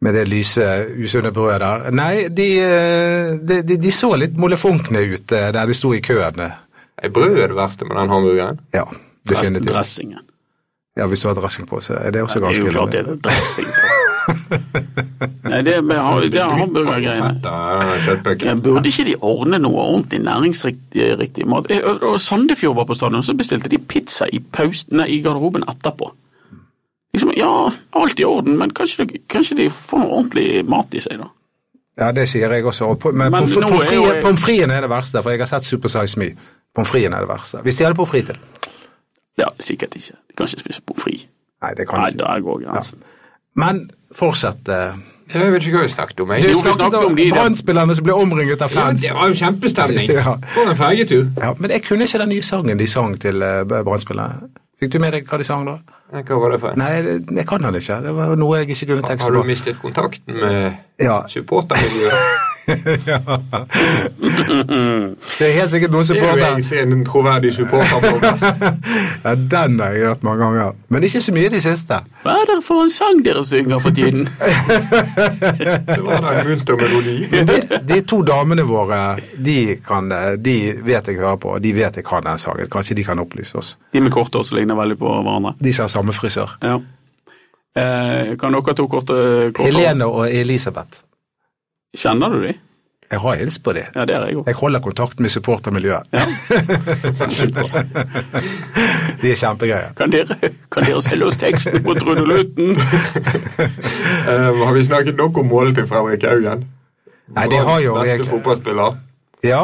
Med 0.00 0.16
det 0.16 0.26
lyse, 0.28 0.66
usunne 0.96 1.30
brødet 1.36 1.60
der. 1.60 1.86
Nei, 1.92 2.26
de, 2.32 2.48
eh, 2.64 3.32
de, 3.36 3.60
de, 3.68 3.76
de 3.80 3.90
så 3.92 4.14
litt 4.16 4.38
molefonkne 4.40 5.02
ut 5.12 5.34
eh, 5.36 5.50
der 5.52 5.68
de 5.68 5.76
sto 5.76 5.92
i 5.92 6.00
køen. 6.00 6.40
Er 7.02 7.08
brød 7.08 7.36
det 7.48 7.56
verste 7.56 7.84
med 7.88 7.96
den 7.96 8.08
hamburgeren? 8.12 8.60
Ja, 8.74 8.82
definitivt. 9.28 9.72
Dressingen. 9.72 10.18
Ja, 10.96 11.06
Hvis 11.06 11.20
du 11.22 11.28
har 11.28 11.34
dressing 11.38 11.68
på, 11.68 11.80
så 11.80 11.94
er 11.94 12.10
det 12.10 12.22
også 12.22 12.40
ganske. 12.40 12.62
Det 12.62 12.68
er 12.68 12.72
jo 12.72 12.78
klart 12.78 12.92
det 12.92 13.00
er 13.00 13.16
dressing 13.24 13.66
på. 13.66 13.96
Nei, 15.50 15.60
det 15.66 15.74
er, 15.74 15.80
det 16.30 16.38
er 16.40 16.50
hamburgergreiene. 16.58 17.40
Ja, 18.44 18.54
burde 18.54 18.88
ikke 18.90 19.04
de 19.08 19.14
ordne 19.20 19.58
noe 19.62 19.80
ordentlig 19.80 20.20
næringsriktig 20.26 21.06
riktig 21.18 21.46
mat? 21.48 21.66
Og 22.02 22.20
Sandefjord 22.20 22.76
var 22.76 22.84
på 22.90 22.94
stadion, 22.98 23.22
så 23.26 23.34
bestilte 23.38 23.68
de 23.72 23.78
pizza 23.78 24.28
i, 24.32 24.38
pausen, 24.52 24.96
nei, 25.00 25.08
i 25.16 25.20
garderoben 25.24 25.64
etterpå. 25.70 26.10
Liksom, 27.14 27.32
ja, 27.36 27.50
alt 27.98 28.20
i 28.20 28.24
orden, 28.28 28.58
men 28.58 28.70
kanskje, 28.76 29.04
de- 29.10 29.18
kanskje 29.28 29.56
de 29.58 29.70
får 29.70 29.98
noe 30.04 30.12
ordentlig 30.20 30.64
mat 30.68 30.94
i 30.94 31.00
seg, 31.02 31.18
da? 31.18 31.30
Ja, 32.00 32.12
det 32.16 32.28
sier 32.30 32.52
jeg 32.54 32.64
også. 32.64 32.92
Men 33.12 33.18
Men 33.32 33.32
pommes 33.32 33.52
fritesen 33.56 34.16
er 34.16 34.36
fritesen 34.38 34.70
er 34.70 34.80
det 34.86 34.90
verste, 34.90 35.22
for 35.22 35.30
jeg 35.34 35.40
har 35.42 35.46
sett 35.50 35.64
Super 35.66 35.88
Size 35.88 36.18
Me. 36.22 36.30
Pommes 36.74 36.90
fritesen 36.90 37.14
er 37.14 37.24
det 37.24 37.28
verste. 37.28 37.58
Hvis 37.66 37.76
de 37.76 37.84
hadde 37.84 37.96
pommes 37.98 38.10
frites 38.10 38.30
til. 38.30 38.72
Ja, 39.38 39.46
sikkert 39.60 39.94
ikke. 39.96 40.14
De 40.28 40.36
kan 40.36 40.46
ikke 40.46 40.60
spise 40.66 40.82
pommes 40.86 41.02
frites. 41.02 41.26
Nei, 41.62 41.74
det 41.76 41.88
kan 41.88 41.98
Nei, 42.00 42.08
ikke. 42.14 42.18
der 42.24 42.40
går 42.40 42.60
grensen. 42.64 43.02
Men 43.56 43.90
fortsett. 44.16 44.68
eh. 44.68 44.92
Jeg 45.34 45.52
vet 45.52 45.62
ikke 45.66 45.76
hva 45.78 45.82
vi 45.86 45.88
snakket 45.92 46.20
om. 46.20 46.28
Du 46.28 46.32
Jeg. 46.34 46.42
vi 46.48 46.54
snakket 46.54 46.94
om 46.98 47.04
om 47.10 47.16
de 47.16 47.30
Brann-spillerne 47.32 47.94
som 47.94 48.04
ble 48.04 48.14
omringet 48.14 48.62
av 48.62 48.72
Ja, 48.74 48.80
fans. 48.80 49.00
det 49.02 49.14
var 49.14 49.28
jo 49.28 49.34
kjempestemning. 49.34 50.10
Ja. 50.18 50.34
For 50.54 50.70
en 50.70 50.76
fergetur. 50.76 51.26
Ja, 51.36 51.52
men 51.58 51.70
jeg 51.70 51.82
kunne 51.84 52.04
ikke 52.04 52.18
den 52.18 52.28
nye 52.28 52.42
sangen 52.42 52.78
de 52.78 52.86
sang 52.86 53.14
til 53.20 53.42
uh, 53.42 53.62
Brann-spillerne. 53.68 54.48
Fikk 54.80 54.92
du 54.92 54.98
med 54.98 55.12
deg 55.12 55.26
hva 55.28 55.38
de 55.38 55.44
sang 55.44 55.66
da? 55.68 55.76
Hva 56.10 56.38
var 56.42 56.50
det 56.50 56.60
for? 56.60 56.74
Nei, 56.80 56.88
jeg 57.36 57.46
kan 57.46 57.62
den 57.62 57.74
ikke. 57.78 58.00
Det 58.02 58.14
var 58.16 58.34
noe 58.36 58.56
jeg 58.58 58.68
ikke 58.70 58.86
kunne 58.86 59.02
Har 59.20 59.30
du 59.30 59.42
mistet 59.46 59.78
kontakten 59.82 60.34
med 60.40 60.72
Ja. 60.98 61.20
supportermiljøet? 61.28 62.46
Det 65.38 65.46
er 65.46 65.52
helt 65.56 65.70
sikkert 65.72 65.92
noen 65.94 66.04
Det 66.06 66.16
er 66.18 66.22
jo 66.28 66.44
egentlig 66.44 66.80
en 66.82 67.04
troverdig 67.06 67.54
supporter. 67.56 68.12
Ja, 69.24 69.34
den 69.34 69.80
har 69.80 69.90
jeg 69.92 70.06
hørt 70.06 70.22
mange 70.24 70.44
ganger. 70.44 70.72
Men 70.88 71.02
ikke 71.04 71.20
så 71.20 71.32
mye 71.34 71.46
i 71.48 71.52
det 71.52 71.62
siste. 71.64 71.98
Hva 72.24 72.36
er 72.40 72.46
det 72.48 72.56
for 72.64 72.84
en 72.84 72.92
sang 72.92 73.20
dere 73.24 73.42
synger 73.46 73.78
for 73.82 73.90
tiden? 73.96 74.28
Det 75.90 75.98
var 76.04 76.22
da 76.24 76.28
en 76.40 76.48
munter 76.48 76.76
melodi. 76.80 77.16
De, 77.50 77.58
de 77.88 78.00
to 78.08 78.22
damene 78.26 78.62
våre, 78.66 79.00
de, 79.36 79.76
kan, 79.86 80.08
de 80.44 80.56
vet 80.84 81.08
jeg 81.10 81.18
hører 81.18 81.36
på, 81.42 81.48
og 81.56 81.62
de 81.64 81.72
vet 81.76 81.96
jeg 82.00 82.04
kan 82.06 82.24
den 82.24 82.38
sangen. 82.40 82.70
Kanskje 82.72 82.96
de 82.98 83.04
kan 83.04 83.18
opplyse 83.22 83.58
oss. 83.58 83.76
De 83.92 84.00
med 84.00 84.12
korte 84.14 84.38
hår 84.38 84.48
som 84.48 84.58
ligner 84.58 84.78
veldig 84.78 84.98
på 85.00 85.12
hverandre. 85.20 85.54
De 85.60 85.72
som 85.74 85.82
har 85.86 85.92
samme 85.92 86.12
frisør. 86.16 86.56
Ja. 86.64 86.78
Eh, 87.76 88.36
kan 88.40 88.56
dere 88.56 88.74
to 88.74 88.88
korte, 88.90 89.14
korte 89.54 89.68
Helene 89.68 90.08
og 90.08 90.26
Elisabeth. 90.32 91.04
Kjenner 91.98 92.30
du 92.30 92.44
de? 92.46 92.52
Jeg 93.10 93.18
har 93.18 93.34
hilst 93.40 93.64
på 93.66 93.72
de. 93.74 93.82
Ja, 93.90 94.04
det 94.06 94.14
er 94.14 94.22
jeg 94.28 94.36
òg. 94.38 94.46
Jeg 94.46 94.54
holder 94.60 94.80
kontakt 94.84 95.18
med 95.18 95.32
supportermiljøet. 95.34 96.06
Ja. 96.14 96.20
de 99.22 99.32
er 99.32 99.38
kjempegreie. 99.40 99.88
Kan 99.98 100.12
dere, 100.14 100.36
kan 100.70 100.86
dere 100.86 101.02
selge 101.02 101.26
oss 101.26 101.38
teksten 101.40 101.82
på 101.82 101.94
trudelutten? 101.98 102.76
Eh, 104.30 104.62
har 104.62 104.72
vi 104.76 104.84
snakket 104.86 105.16
nok 105.18 105.38
om 105.42 105.46
målet 105.50 105.74
til 105.80 105.86
Fredrik 105.90 106.22
Haugen? 106.28 106.62
Nei, 107.34 107.46
det 107.50 107.58
har 107.66 107.78
jo 107.82 107.96
Beste 107.98 108.28
fotballspiller. 108.30 108.94
Ja, 109.42 109.62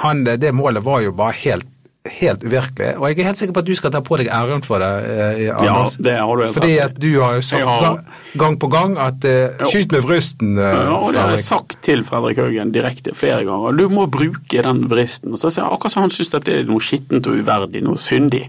han, 0.00 0.24
det 0.24 0.54
målet 0.56 0.80
var 0.86 1.00
jo 1.04 1.12
bare 1.18 1.34
helt, 1.42 1.66
helt 2.06 2.40
uvirkelig. 2.44 2.94
Og 2.98 3.08
jeg 3.08 3.18
er 3.18 3.26
helt 3.28 3.36
sikker 3.40 3.52
på 3.56 3.60
at 3.60 3.66
du 3.68 3.74
skal 3.76 3.90
ta 3.92 4.00
på 4.00 4.16
deg 4.16 4.28
æren 4.32 4.62
for 4.64 4.78
det. 4.78 4.88
eh, 5.10 5.42
Ja, 5.46 5.88
det 5.98 6.14
har 6.20 6.36
du 6.36 6.42
helt 6.44 6.54
Fordi 6.54 6.78
at 6.80 6.94
du 6.98 7.20
har 7.20 7.34
jo 7.34 7.40
sagt 7.42 7.64
har- 7.66 8.04
gang- 8.36 8.58
på 8.58 8.68
gang 8.70 8.96
at 8.98 9.24
eh, 9.24 9.50
skyt 9.68 9.92
med 9.92 10.02
vristen. 10.06 10.58
eh, 10.58 10.62
Ja, 10.64 10.96
og 10.96 11.12
det 11.12 11.20
har 11.20 11.30
jeg 11.30 11.44
sagt 11.44 11.82
til 11.82 12.04
Fredrik 12.04 12.36
Haugen 12.38 12.72
direkte 12.72 13.14
flere 13.14 13.44
ganger. 13.44 13.76
Du 13.76 13.88
må 13.88 14.06
bruke 14.10 14.62
den 14.62 14.88
vristen. 14.88 15.32
Og 15.32 15.38
så 15.38 15.50
sier 15.50 15.64
jeg 15.64 15.72
akkurat 15.72 15.92
som 15.92 16.02
han 16.02 16.10
syns 16.10 16.30
det 16.30 16.48
er 16.48 16.64
noe 16.64 16.80
skittent 16.80 17.26
og 17.26 17.34
uverdig, 17.42 17.82
noe 17.82 17.96
syndig. 17.96 18.48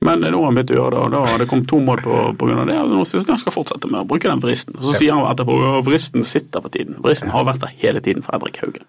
Men 0.00 0.20
nå 0.20 0.30
har 0.38 0.44
han 0.44 0.54
begynt 0.54 0.70
å 0.70 0.78
gjøre 0.78 0.90
det, 0.94 0.98
og 0.98 1.10
da 1.10 1.20
har 1.26 1.38
det 1.38 1.48
kommet 1.48 1.66
to 1.66 1.80
mål 1.80 1.98
på, 1.98 2.36
på 2.38 2.46
grunn 2.46 2.60
av 2.60 2.66
det. 2.68 2.76
og 2.78 2.90
nå 2.90 3.04
synes 3.04 3.24
jeg 3.26 3.32
han 3.34 3.38
skal 3.42 3.52
fortsette 3.52 3.90
med 3.90 4.00
å 4.04 4.06
bruke 4.06 4.28
den 4.30 4.38
vristen. 4.40 4.76
Og 4.78 4.82
så 4.84 4.94
sier 4.94 5.12
han 5.12 5.26
etterpå 5.26 5.78
at 5.80 5.84
vristen 5.84 6.22
sitter 6.24 6.60
på 6.60 6.70
tiden. 6.70 6.94
Vristen 7.02 7.30
har 7.30 7.42
vært 7.44 7.58
der 7.64 7.72
hele 7.82 7.98
tiden, 8.00 8.22
Fredrik 8.22 8.60
Haugen. 8.62 8.84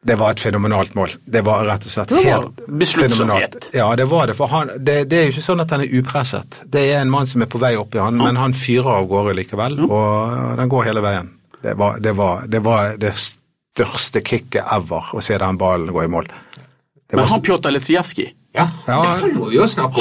Det 0.00 0.14
var 0.14 0.30
et 0.30 0.40
fenomenalt 0.40 0.94
mål. 0.94 1.10
Det 1.26 1.40
var 1.44 1.64
rett 1.66 1.84
og 1.88 1.90
slett 1.90 2.12
var 2.14 2.22
helt 2.22 2.60
fenomenalt. 2.94 3.70
Ja, 3.74 3.88
det 3.98 4.04
var 4.08 4.28
det. 4.30 4.36
For 4.38 4.46
han, 4.52 4.70
det, 4.78 5.00
det 5.10 5.18
er 5.18 5.24
jo 5.26 5.32
ikke 5.34 5.42
sånn 5.48 5.60
at 5.64 5.74
han 5.74 5.82
er 5.82 5.90
upresset. 5.98 6.60
Det 6.70 6.84
er 6.92 7.00
en 7.02 7.10
mann 7.10 7.26
som 7.26 7.42
er 7.42 7.50
på 7.50 7.58
vei 7.58 7.72
opp 7.76 7.96
i 7.98 8.02
han, 8.02 8.16
men 8.16 8.38
han 8.38 8.54
fyrer 8.54 9.00
av 9.00 9.08
gårde 9.10 9.34
likevel, 9.40 9.80
og 9.88 10.54
den 10.60 10.70
går 10.70 10.86
hele 10.92 11.02
veien. 11.04 11.32
Det 11.62 11.74
var 11.74 11.98
det, 11.98 12.12
var, 12.14 12.44
det, 12.46 12.60
var 12.62 12.92
det 13.02 13.10
største 13.18 14.22
kicket 14.22 14.62
ever 14.78 15.10
å 15.18 15.22
se 15.24 15.38
den 15.42 15.58
ballen 15.58 15.90
gå 15.92 16.04
i 16.06 16.10
mål. 16.14 16.30
Det 16.54 17.16
Men 17.16 17.24
var, 17.24 17.32
han 17.34 17.42
Pjotr 17.42 17.74
Litsijevskij, 17.74 18.34
Ja, 18.54 18.68
Ja. 18.86 19.02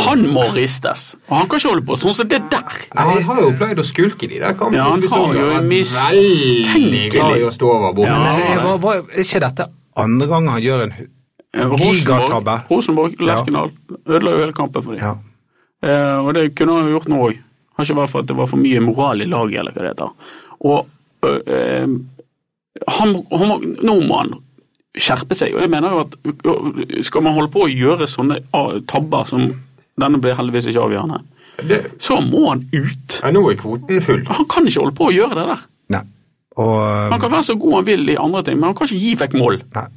han 0.06 0.28
må 0.34 0.46
ristes. 0.56 1.16
Og 1.28 1.36
han 1.38 1.50
kan 1.50 1.60
ikke 1.60 1.70
holde 1.74 1.86
på 1.90 1.98
sånn 2.00 2.14
som 2.16 2.30
det 2.30 2.40
der. 2.52 2.78
Ja, 2.94 3.02
han 3.10 3.24
har 3.28 3.42
jo 3.42 3.50
pleid 3.58 3.82
å 3.82 3.86
skulke 3.86 4.30
de 4.30 4.40
der 4.40 4.54
kampene. 4.60 4.78
Ja, 4.78 4.92
han 4.94 5.04
har 5.10 5.34
jo 5.36 5.50
mistenkelig 5.68 6.64
en 6.68 6.74
Veldig 6.74 7.10
glad 7.12 7.42
i 7.42 7.44
å 7.50 7.52
stå 7.54 7.74
over 7.74 7.94
bordet. 7.98 8.14
Ja. 8.14 8.22
men 8.24 8.60
eh, 8.60 8.64
var, 8.66 8.78
var 8.86 9.04
ikke 9.26 9.42
dette 9.44 9.68
andre 9.98 10.28
gang 10.32 10.48
han 10.54 10.62
gjør 10.64 10.84
en 10.88 10.94
Gigatabbe. 11.58 12.56
Rosenborg, 12.70 12.70
Rosenborg 12.70 13.16
Ja. 13.22 13.26
Lerkendal, 13.32 13.72
ødela 14.06 14.32
jo 14.36 14.42
hele 14.44 14.54
kampen 14.54 14.84
for 14.84 14.94
dem. 14.94 15.02
ja. 15.02 15.16
Eh, 15.84 16.18
og 16.26 16.34
det 16.34 16.56
kunne 16.58 16.74
han 16.74 16.88
jo 16.90 16.98
gjort 16.98 17.08
nå 17.12 17.18
òg. 17.28 17.38
Har 17.78 17.86
ikke 17.86 17.96
vært 18.00 18.10
for 18.10 18.20
at 18.26 18.28
det 18.28 18.36
var 18.38 18.48
for 18.50 18.58
mye 18.58 18.80
moral 18.82 19.22
i 19.22 19.28
laget, 19.30 19.60
eller 19.62 19.72
hva 19.76 19.84
det 19.86 19.92
heter. 19.94 20.10
Og 20.66 20.88
øh, 21.24 21.42
eh, 21.46 21.88
han, 22.98 23.14
han, 23.32 23.76
nå 23.86 23.96
må 24.08 24.18
han 24.18 24.34
skjerpe 24.98 25.38
seg. 25.38 25.54
Og 25.54 25.62
jeg 25.62 25.70
mener 25.70 25.94
jo 25.94 26.00
at 26.02 27.06
skal 27.06 27.22
man 27.26 27.34
holde 27.38 27.52
på 27.54 27.66
å 27.68 27.70
gjøre 27.70 28.08
sånne 28.10 28.40
ah, 28.58 28.72
tabber 28.90 29.30
som 29.30 29.46
denne 30.02 30.20
ble 30.22 30.34
heldigvis 30.38 30.68
ikke 30.72 30.84
avgjørende, 30.88 31.22
Det, 31.70 31.80
så 32.02 32.20
må 32.22 32.50
han 32.52 32.66
ut. 32.74 33.20
ja, 33.24 33.32
nå 33.34 33.42
er 33.50 33.56
kvoten 33.58 34.02
full. 34.02 34.26
Han 34.30 34.46
kan 34.50 34.68
ikke 34.70 34.82
holde 34.84 34.98
på 34.98 35.08
å 35.10 35.14
gjøre 35.14 35.38
det 35.38 35.46
der. 35.54 35.64
Nei. 35.96 36.04
Og 36.58 37.12
Han 37.14 37.22
kan 37.22 37.32
være 37.32 37.44
så 37.52 37.56
god 37.60 37.80
han 37.80 37.86
vil 37.86 38.10
i 38.10 38.18
andre 38.18 38.44
ting, 38.44 38.60
men 38.60 38.72
han 38.72 38.76
kan 38.78 38.90
ikke 38.90 39.04
gi 39.04 39.16
vekk 39.22 39.38
mål. 39.38 39.62
nei. 39.76 39.88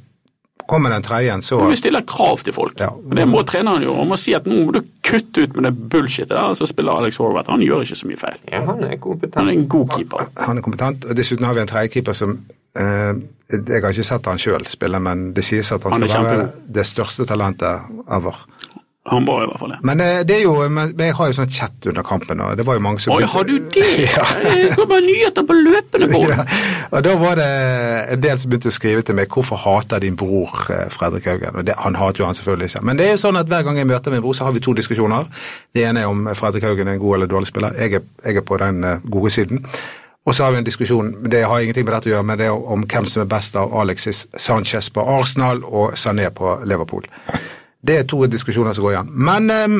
kommer 0.71 0.89
den 0.89 1.03
tredje, 1.03 1.41
så 1.41 1.57
Men 1.59 1.69
Vi 1.69 1.75
stiller 1.75 2.01
krav 2.07 2.37
til 2.43 2.53
folk. 2.53 2.79
Ja. 2.79 2.89
Og 2.89 3.15
Det 3.15 3.27
må 3.27 3.41
treneren 3.43 3.81
gjøre. 3.81 3.97
Han 3.97 4.07
må 4.07 4.17
si 4.17 4.33
at 4.33 4.45
nå 4.47 4.65
må 4.65 4.71
du 4.71 4.81
kutte 5.03 5.43
ut 5.43 5.55
med 5.55 5.63
det 5.63 5.89
bullshitet 5.89 6.29
der, 6.29 6.53
så 6.55 6.65
spiller 6.65 6.91
Alex 6.91 7.17
Horvath. 7.17 7.51
Han 7.51 7.61
gjør 7.65 7.81
ikke 7.81 7.95
så 7.95 8.07
mye 8.07 8.17
feil. 8.17 8.37
Ja, 8.51 8.61
han 8.65 8.83
er 8.83 8.97
Han 9.35 9.47
er 9.47 9.51
en 9.51 9.67
god 9.67 9.89
keeper. 9.89 10.27
Han 10.37 10.57
er 10.57 10.61
kompetent. 10.61 11.05
og 11.05 11.17
Dessuten 11.17 11.45
har 11.45 11.53
vi 11.53 11.61
en 11.61 11.67
tredjekeeper 11.67 12.13
som 12.13 12.39
eh, 12.77 13.13
Jeg 13.51 13.81
har 13.83 13.91
ikke 13.91 14.03
sett 14.03 14.25
han 14.25 14.37
sjøl 14.37 14.67
spille, 14.67 14.99
men 14.99 15.33
det 15.33 15.43
sies 15.43 15.71
at 15.71 15.83
han, 15.83 15.91
Han 15.91 16.09
skal 16.09 16.23
være 16.23 16.49
det 16.67 16.85
største 16.85 17.25
talentet 17.25 17.81
ever. 18.07 18.45
Han 19.09 19.25
var 19.25 19.43
i 19.43 19.45
hvert 19.49 19.57
fall 19.59 19.71
det. 19.73 19.77
Men 19.81 20.01
eh, 20.05 20.19
det 20.29 20.35
er 20.35 20.41
jo 20.43 20.67
men 20.69 20.91
Jeg 20.99 21.15
har 21.17 21.29
jo 21.31 21.33
sånn 21.33 21.49
chat 21.49 21.87
under 21.89 22.03
kampen, 22.05 22.41
og 22.45 22.57
det 22.57 22.65
var 22.67 22.77
jo 22.77 22.83
mange 22.85 23.01
som 23.01 23.15
Oi, 23.15 23.23
har 23.25 23.47
du 23.47 23.55
det? 23.73 23.87
Det 24.45 24.75
kommer 24.77 25.01
nyheter 25.01 25.45
på 25.47 25.55
løpende 25.57 26.09
bånd. 26.11 26.29
Ja, 26.35 26.45
og 26.91 27.01
Da 27.07 27.15
var 27.17 27.39
det 27.39 27.47
en 28.13 28.21
del 28.21 28.37
som 28.37 28.51
begynte 28.51 28.69
å 28.69 28.75
skrive 28.75 29.01
til 29.01 29.17
meg 29.17 29.31
'Hvorfor 29.31 29.57
hater 29.57 30.03
din 30.03 30.15
bror 30.15 30.67
eh, 30.69 30.85
Fredrik 30.93 31.25
Haugen?' 31.25 31.57
Og 31.57 31.65
det, 31.65 31.73
Han 31.77 31.95
hater 31.95 32.21
jo 32.21 32.25
han 32.29 32.37
selvfølgelig 32.37 32.69
ikke. 32.69 32.83
Men 32.85 32.97
det 32.97 33.07
er 33.07 33.11
jo 33.15 33.23
sånn 33.23 33.41
at 33.41 33.49
hver 33.49 33.63
gang 33.65 33.77
jeg 33.77 33.87
møter 33.89 34.11
min 34.11 34.21
bror, 34.21 34.37
så 34.37 34.45
har 34.45 34.53
vi 34.53 34.59
to 34.59 34.73
diskusjoner. 34.77 35.25
Det 35.73 35.85
ene 35.87 36.01
er 36.01 36.11
om 36.11 36.29
Fredrik 36.37 36.63
Haugen 36.63 36.87
er 36.87 36.93
en 36.93 36.99
god 37.01 37.15
eller 37.15 37.27
dårlig 37.27 37.47
spiller. 37.47 37.73
Jeg 37.79 37.93
er, 37.93 38.05
jeg 38.25 38.37
er 38.37 38.45
på 38.45 38.57
den 38.61 38.83
eh, 38.83 38.99
gode 39.09 39.29
siden. 39.33 39.65
Og 40.25 40.35
så 40.35 40.43
har 40.43 40.51
vi 40.51 40.57
en 40.57 40.63
diskusjon, 40.63 41.15
det 41.31 41.41
har 41.49 41.59
ingenting 41.59 41.85
med 41.85 41.95
dette 41.95 42.11
å 42.11 42.13
gjøre, 42.13 42.23
men 42.23 42.37
det 42.37 42.45
er 42.45 42.53
om 42.53 42.83
hvem 42.85 43.05
som 43.09 43.23
er 43.23 43.25
best 43.25 43.55
av 43.57 43.73
Alexis 43.73 44.27
Sanchez 44.37 44.91
på 44.93 45.01
Arsenal 45.01 45.63
og 45.65 45.97
Sané 45.97 46.29
på 46.29 46.59
Liverpool. 46.69 47.07
Det 47.85 47.97
er 47.99 48.03
to 48.09 48.19
diskusjoner 48.29 48.73
som 48.77 48.83
går 48.85 48.91
igjen. 48.95 49.11
Men 49.27 49.49
eh, 49.49 49.75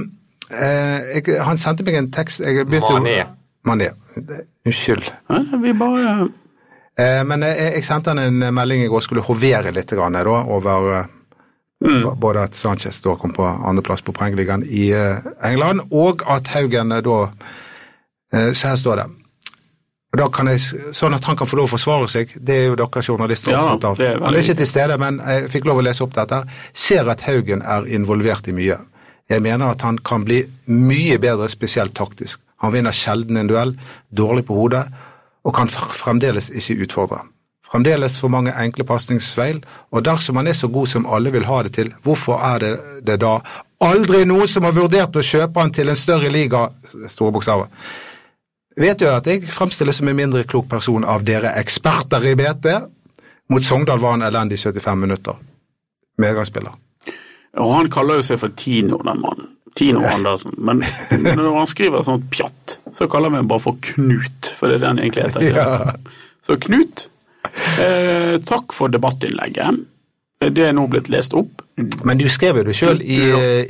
eh, 0.58 1.00
jeg, 1.20 1.40
han 1.46 1.58
sendte 1.62 1.84
meg 1.86 1.96
en 2.00 2.12
tekst 2.12 2.40
jeg 2.42 2.66
begynte 2.68 2.94
Mané. 3.00 3.18
Mané. 3.68 3.92
Unnskyld. 4.66 5.12
Vi 5.64 5.74
bare 5.80 6.30
Eh, 7.00 7.22
men 7.26 7.42
jeg, 7.42 7.56
jeg 7.78 7.86
sendte 7.88 8.12
han 8.12 8.20
en 8.20 8.54
melding 8.54 8.82
i 8.84 8.88
går, 8.92 9.00
skulle 9.02 9.22
hovere 9.24 9.72
litt 9.74 9.90
grann, 9.96 10.14
da, 10.14 10.42
over 10.54 10.90
eh, 10.98 11.06
b- 11.82 12.12
både 12.20 12.44
at 12.44 12.54
Sanchez 12.60 13.00
da 13.02 13.14
kom 13.18 13.32
på 13.34 13.46
andreplass 13.48 14.04
på 14.06 14.12
poengligaen 14.14 14.66
i 14.68 14.90
eh, 14.94 15.24
England, 15.48 15.86
og 15.96 16.22
at 16.30 16.52
Haugen 16.52 16.92
eh, 16.92 17.00
da 17.06 17.16
eh, 18.34 18.52
Så 18.54 18.68
her 18.68 18.76
står 18.76 18.96
det. 19.00 19.06
Og 20.12 20.20
da 20.20 20.28
kan 20.34 20.50
jeg, 20.52 20.60
Sånn 20.98 21.16
at 21.16 21.26
han 21.30 21.38
kan 21.40 21.48
få 21.48 21.56
lov 21.60 21.70
å 21.70 21.74
forsvare 21.78 22.10
seg, 22.12 22.34
det 22.36 22.58
er 22.58 22.66
jo 22.72 22.78
dere 22.80 23.04
journalister 23.06 23.54
Ja, 23.54 23.64
opptatt 23.72 23.94
av. 23.94 24.02
Han 24.26 24.36
er 24.36 24.44
ikke 24.44 24.60
til 24.60 24.70
stede, 24.70 24.98
men 25.00 25.22
jeg 25.24 25.52
fikk 25.54 25.70
lov 25.70 25.80
å 25.80 25.86
lese 25.88 26.04
opp 26.04 26.16
dette. 26.18 26.42
Ser 26.74 27.08
at 27.12 27.24
Haugen 27.28 27.64
er 27.64 27.88
involvert 27.88 28.50
i 28.52 28.56
mye. 28.56 28.80
Jeg 29.32 29.44
mener 29.46 29.72
at 29.72 29.86
han 29.88 30.02
kan 30.04 30.26
bli 30.28 30.42
mye 30.68 31.20
bedre, 31.24 31.48
spesielt 31.50 31.96
taktisk. 31.96 32.42
Han 32.62 32.74
vinner 32.76 32.92
sjelden 32.94 33.40
en 33.40 33.50
duell, 33.50 33.78
dårlig 34.12 34.44
på 34.50 34.58
hodet, 34.58 34.84
og 35.48 35.56
kan 35.56 35.72
fremdeles 35.72 36.52
ikke 36.52 36.84
utfordre. 36.86 37.24
Fremdeles 37.72 38.18
for 38.20 38.30
mange 38.34 38.52
enkle 38.60 38.84
pasningsfeil, 38.84 39.62
og 39.96 40.04
dersom 40.04 40.42
han 40.42 40.52
er 40.52 40.58
så 40.60 40.68
god 40.68 40.92
som 40.92 41.08
alle 41.08 41.32
vil 41.32 41.48
ha 41.48 41.62
det 41.64 41.72
til, 41.80 41.94
hvorfor 42.04 42.44
er 42.44 42.60
det 42.60 42.74
det 43.08 43.22
da 43.24 43.38
aldri 43.82 44.26
noen 44.28 44.50
som 44.52 44.68
har 44.68 44.76
vurdert 44.76 45.16
å 45.16 45.24
kjøpe 45.24 45.64
han 45.64 45.72
til 45.74 45.90
en 45.90 45.98
større 45.98 46.30
liga, 46.30 46.68
store 47.10 47.32
bokstaver. 47.34 47.72
Vet 48.82 49.04
jo 49.04 49.12
at 49.14 49.28
jeg 49.30 49.46
fremstilles 49.46 50.00
som 50.00 50.10
en 50.10 50.18
mindre 50.18 50.44
klok 50.50 50.70
person 50.72 51.06
av 51.06 51.26
dere 51.28 51.54
eksperter 51.60 52.26
i 52.32 52.36
BT. 52.40 52.68
Mot 53.54 53.64
Sogndal 53.64 54.00
var 54.02 54.16
han 54.16 54.26
elendig 54.26 54.58
i 54.58 54.64
75 54.64 55.00
minutter. 55.00 55.38
Medgangsspiller. 56.22 56.74
Og 57.62 57.74
han 57.76 57.92
kaller 57.92 58.22
jo 58.22 58.26
seg 58.26 58.40
for 58.42 58.56
Tino, 58.58 59.02
den 59.06 59.22
mannen. 59.22 59.50
Tino 59.76 60.02
Andersen. 60.08 60.56
Men 60.58 60.82
når 61.38 61.58
han 61.60 61.70
skriver 61.70 62.04
sånn 62.04 62.26
pjatt, 62.32 62.78
så 62.96 63.08
kaller 63.12 63.32
vi 63.32 63.40
ham 63.40 63.50
bare 63.52 63.64
for 63.64 63.80
Knut, 63.92 64.52
for 64.58 64.68
det 64.68 64.80
er 64.80 64.84
det 64.84 64.90
han 64.90 65.02
egentlig 65.04 65.28
heter. 65.28 65.46
Ja. 65.48 65.96
Så 66.48 66.58
Knut, 66.60 67.06
eh, 67.80 68.36
takk 68.48 68.76
for 68.76 68.92
debattinnlegget. 68.92 69.84
Det 70.42 70.64
er 70.66 70.74
nå 70.74 70.88
blitt 70.90 71.12
lest 71.14 71.36
opp. 71.38 71.62
Men 71.78 72.18
du 72.18 72.26
skrev 72.34 72.58
jo 72.60 72.66
det 72.66 72.74
sjøl 72.76 73.04
i, 73.06 73.20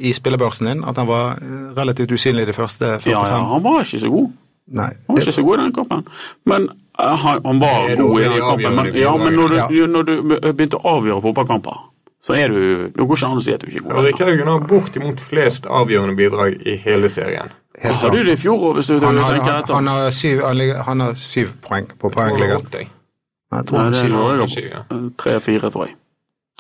i 0.08 0.14
spillebørsen 0.16 0.70
din, 0.70 0.86
at 0.88 0.98
han 0.98 1.10
var 1.10 1.42
eh, 1.42 1.58
relativt 1.78 2.16
usynlig 2.16 2.48
de 2.48 2.56
første 2.56 2.96
45. 2.96 3.12
Ja, 3.12 3.26
ja, 3.28 3.42
han 3.52 3.66
var 3.66 3.84
ikke 3.84 4.02
så 4.06 4.14
god. 4.14 4.32
Nei. 4.72 4.92
Han 5.08 5.16
var 5.16 5.24
ikke 5.26 5.36
så 5.36 5.44
god 5.46 5.58
i 5.58 5.62
denne 5.62 5.76
kampen. 5.76 6.04
Men 6.46 6.70
Han, 7.02 7.40
han 7.46 7.60
var 7.60 7.88
Det 7.90 7.98
god 7.98 8.20
i 8.22 8.24
den 8.24 8.42
kampen, 8.42 8.76
men, 8.76 8.96
ja, 8.96 9.14
men 9.18 9.34
når, 9.34 9.56
du, 9.72 9.88
når 9.88 10.04
du 10.04 10.12
begynte 10.54 10.78
å 10.78 10.98
avgjøre 10.98 11.22
fotballkamper, 11.24 11.80
så 12.22 12.36
er 12.38 12.52
du 12.54 12.60
Det 12.94 13.08
går 13.08 13.18
ikke 13.18 13.30
an 13.32 13.40
å 13.40 13.42
si 13.42 13.54
at 13.56 13.64
du 13.64 13.68
ikke 13.72 13.82
er 13.82 14.12
god. 14.12 14.20
Haugen 14.22 14.52
har 14.52 14.68
bortimot 14.70 15.24
flest 15.32 15.66
avgjørende 15.66 16.16
bidrag 16.20 16.60
i 16.68 16.76
hele 16.84 17.10
serien. 17.10 17.56
Helt 17.82 17.96
Hadde 18.04 18.18
du 18.18 18.24
det 18.28 18.36
i 18.38 18.42
fjor 18.42 18.68
òg, 18.70 18.76
hvis 18.78 18.92
du 18.92 19.00
Han, 19.00 19.18
har, 19.18 19.40
han, 19.42 19.64
han, 19.74 19.88
har 19.88 20.12
syv, 20.14 20.44
han, 20.86 21.00
har 21.08 21.18
syv 21.18 21.56
poeng 21.66 21.88
på 21.98 22.12
poengligaen. 22.14 22.60
Over 22.60 22.70
80. 22.70 22.92
Jeg 23.52 23.68
tror 23.68 23.78
Nei, 23.78 23.84
han 23.84 23.92
det 23.92 24.44
har 24.44 24.48
Syv, 24.48 25.12
Tre-fire, 25.18 25.72
tror 25.72 25.88
jeg. 25.88 25.96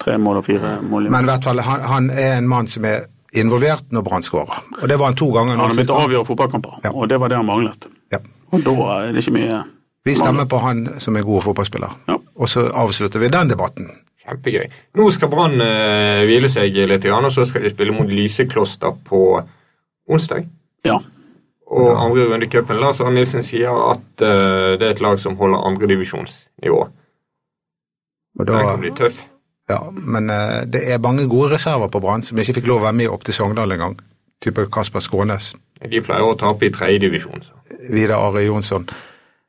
Tre 0.01 0.17
mål 0.17 0.41
og 0.41 0.45
fire 0.45 0.77
mål. 0.81 1.09
Men 1.13 1.27
i 1.27 1.29
hvert 1.29 1.45
fall, 1.45 1.61
han, 1.67 1.83
han 1.85 2.09
er 2.09 2.37
en 2.39 2.47
mann 2.49 2.67
som 2.71 2.87
er 2.89 3.05
involvert 3.37 3.91
når 3.93 4.05
Brann 4.07 4.25
skårer. 4.25 4.63
Og 4.81 4.89
det 4.89 4.97
var 4.99 5.11
han 5.11 5.19
to 5.19 5.29
ganger. 5.35 5.55
Han 5.55 5.65
har 5.67 5.75
begynt 5.77 5.93
å 5.93 5.99
avgjøre 6.07 6.27
fotballkamper, 6.27 6.79
Ja. 6.83 6.91
og 6.91 7.09
det 7.11 7.19
var 7.21 7.29
det 7.31 7.37
han 7.37 7.47
manglet. 7.47 7.87
Og 8.51 8.63
da 8.65 8.73
er 8.97 9.13
det 9.15 9.23
ikke 9.23 9.37
mye 9.37 9.61
Vi 10.05 10.15
stemmer 10.17 10.47
på 10.49 10.59
han 10.63 10.85
som 10.99 11.17
er 11.17 11.25
god 11.27 11.43
fotballspiller. 11.45 11.91
Ja. 12.09 12.17
Og 12.41 12.49
så 12.49 12.65
avslutter 12.73 13.21
vi 13.21 13.29
den 13.29 13.51
debatten. 13.51 13.89
Kjempegøy. 14.25 14.67
Nå 14.97 15.07
skal 15.13 15.29
Brann 15.29 15.61
uh, 15.61 16.21
hvile 16.25 16.49
seg 16.49 16.77
litt, 16.89 17.05
igjen, 17.05 17.27
og 17.27 17.33
så 17.33 17.45
skal 17.49 17.65
de 17.65 17.73
spille 17.73 17.93
mot 17.93 18.09
Lysekloster 18.09 18.95
på 19.05 19.21
onsdag. 20.09 20.47
Ja. 20.87 20.99
Og 21.71 21.89
andre 21.95 22.27
runde 22.31 22.47
i 22.47 22.51
cupen. 22.51 22.81
Lars 22.81 22.99
Arne 23.01 23.21
Nilsen 23.21 23.45
sier 23.45 23.71
at 23.91 24.23
uh, 24.25 24.73
det 24.77 24.87
er 24.87 24.95
et 24.95 25.03
lag 25.05 25.21
som 25.21 25.37
holder 25.39 25.67
andredivisjonsnivå. 25.71 26.81
Og 28.39 28.47
Den 28.47 28.55
da, 28.55 28.63
kan 28.65 28.81
bli 28.81 28.93
tøff. 28.97 29.25
ja, 29.69 29.83
men 29.91 30.29
uh, 30.33 30.63
det 30.65 30.81
er 30.89 31.03
mange 31.03 31.27
gode 31.29 31.53
reserver 31.55 31.91
på 31.93 32.01
Brann 32.03 32.25
som 32.25 32.41
ikke 32.41 32.57
fikk 32.59 32.71
lov 32.71 32.81
å 32.81 32.87
være 32.89 32.99
med 33.03 33.13
opp 33.13 33.25
til 33.27 33.37
Sogndal 33.37 33.77
engang. 33.77 33.99
Type 34.41 34.65
Kasper 34.73 34.99
Skånes, 34.99 35.53
De 35.81 36.01
pleier 36.01 36.25
å 36.25 36.37
tape 36.37 36.65
i 36.65 36.73
tredjedivisjon. 36.73 37.43
Vidar 37.89 38.17
Are 38.17 38.43
Jonsson. 38.43 38.87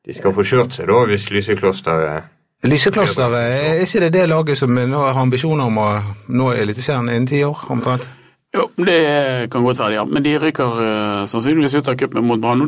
De 0.05 0.15
skal 0.15 0.35
få 0.35 0.45
kjørt 0.45 0.75
seg 0.77 0.89
da 0.91 1.03
hvis 1.09 1.31
Lysekloster 1.31 2.07
eh, 2.09 2.23
Lysekloster, 2.63 3.35
er 3.35 3.81
ikke 3.83 4.01
det 4.05 4.13
det 4.15 4.29
laget 4.31 4.59
som 4.59 4.71
nå 4.71 4.99
har 5.03 5.19
ambisjoner 5.19 5.67
om 5.67 5.79
å 5.83 5.87
nå 6.31 6.53
Eliteserien 6.55 7.09
innen 7.11 7.27
ti 7.27 7.41
år, 7.43 7.65
omtrent? 7.75 8.07
Jo, 8.55 8.69
det 8.77 9.49
kan 9.51 9.65
godt 9.65 9.81
være, 9.81 9.95
ja. 9.97 10.05
Men 10.05 10.23
de 10.23 10.37
ryker 10.39 10.77
uh, 10.77 11.25
sannsynligvis 11.27 11.75
ut 11.81 11.89
av 11.89 11.97
cupen 11.97 12.27
mot 12.29 12.41
Brann. 12.41 12.67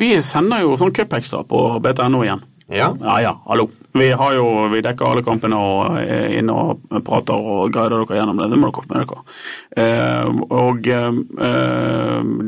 Vi 0.00 0.10
sender 0.24 0.64
jo 0.64 0.74
sånn 0.80 0.94
cupekstra 0.96 1.44
på 1.46 1.60
BTNO 1.84 2.22
igjen. 2.24 2.42
Ja. 2.72 2.88
Ja 3.00 3.20
ja, 3.20 3.32
hallo. 3.46 3.68
Vi 3.92 4.06
har 4.16 4.34
jo, 4.34 4.46
vi 4.72 4.80
dekker 4.80 5.10
alle 5.10 5.22
kampene 5.24 5.58
og 5.60 5.98
er 6.00 6.32
inne 6.38 6.54
og 6.56 7.02
prater 7.04 7.36
og 7.36 7.74
guider 7.74 7.98
dere 7.98 8.16
gjennom 8.16 8.40
det. 8.40 8.48
Det 8.48 8.60
må 8.60 8.70
dere 8.70 8.76
komme 8.78 8.96
med 8.96 9.10
dere. 9.10 9.36
Eh, 9.82 10.40
og 10.56 10.88
eh, 10.88 11.20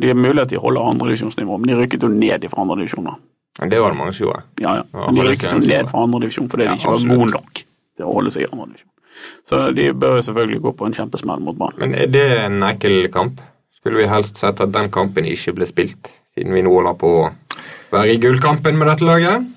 det 0.01 0.15
er 0.15 0.19
mulig 0.19 0.47
at 0.47 0.55
de 0.55 0.63
holder 0.63 0.89
andredivisjonsnivå, 0.95 1.59
men 1.61 1.73
de 1.73 1.79
rykket 1.83 2.07
jo 2.07 2.11
ned 2.13 2.49
fra 2.49 2.65
andredivisjon 2.65 3.11
Men 3.61 3.71
det 3.71 3.81
var 3.83 3.93
det 3.93 4.01
mange 4.01 4.17
som 4.17 4.27
gjorde. 4.27 4.43
Ja, 4.65 4.77
ja. 4.81 4.85
Ja, 4.95 5.07
Men 5.11 5.21
de 5.21 5.29
rykket 5.29 5.53
jo 5.53 5.61
ned 5.61 5.93
fra 5.93 6.03
andredivisjon 6.09 6.49
fordi 6.49 6.65
Ja, 6.65 6.73
de 6.73 6.81
ikke 6.81 6.97
var 6.97 7.17
gode 7.19 7.31
nok 7.37 7.65
til 7.95 8.09
å 8.09 8.17
holde 8.17 8.33
seg 8.35 8.47
i 8.47 8.51
andredivisjon. 8.51 8.91
Så 9.49 9.61
de 9.77 9.93
bør 9.93 10.19
jo 10.19 10.27
selvfølgelig 10.27 10.63
gå 10.65 10.73
på 10.79 10.87
en 10.89 10.97
kjempesmell 10.97 11.45
mot 11.45 11.57
Brann. 11.57 11.77
Men 11.79 11.95
er 11.95 12.09
det 12.11 12.25
en 12.41 12.65
ekkel 12.67 13.11
kamp? 13.13 13.45
Skulle 13.79 14.01
vi 14.01 14.09
helst 14.09 14.41
sett 14.41 14.61
at 14.65 14.73
den 14.73 14.89
kampen 14.93 15.29
ikke 15.29 15.53
ble 15.59 15.69
spilt, 15.69 16.09
siden 16.35 16.57
vi 16.57 16.65
nå 16.65 16.73
holder 16.73 16.97
på 16.97 17.11
å 17.21 17.25
være 17.93 18.17
i 18.17 18.21
gullkampen 18.23 18.81
med 18.81 18.89
dette 18.89 19.05
laget? 19.05 19.51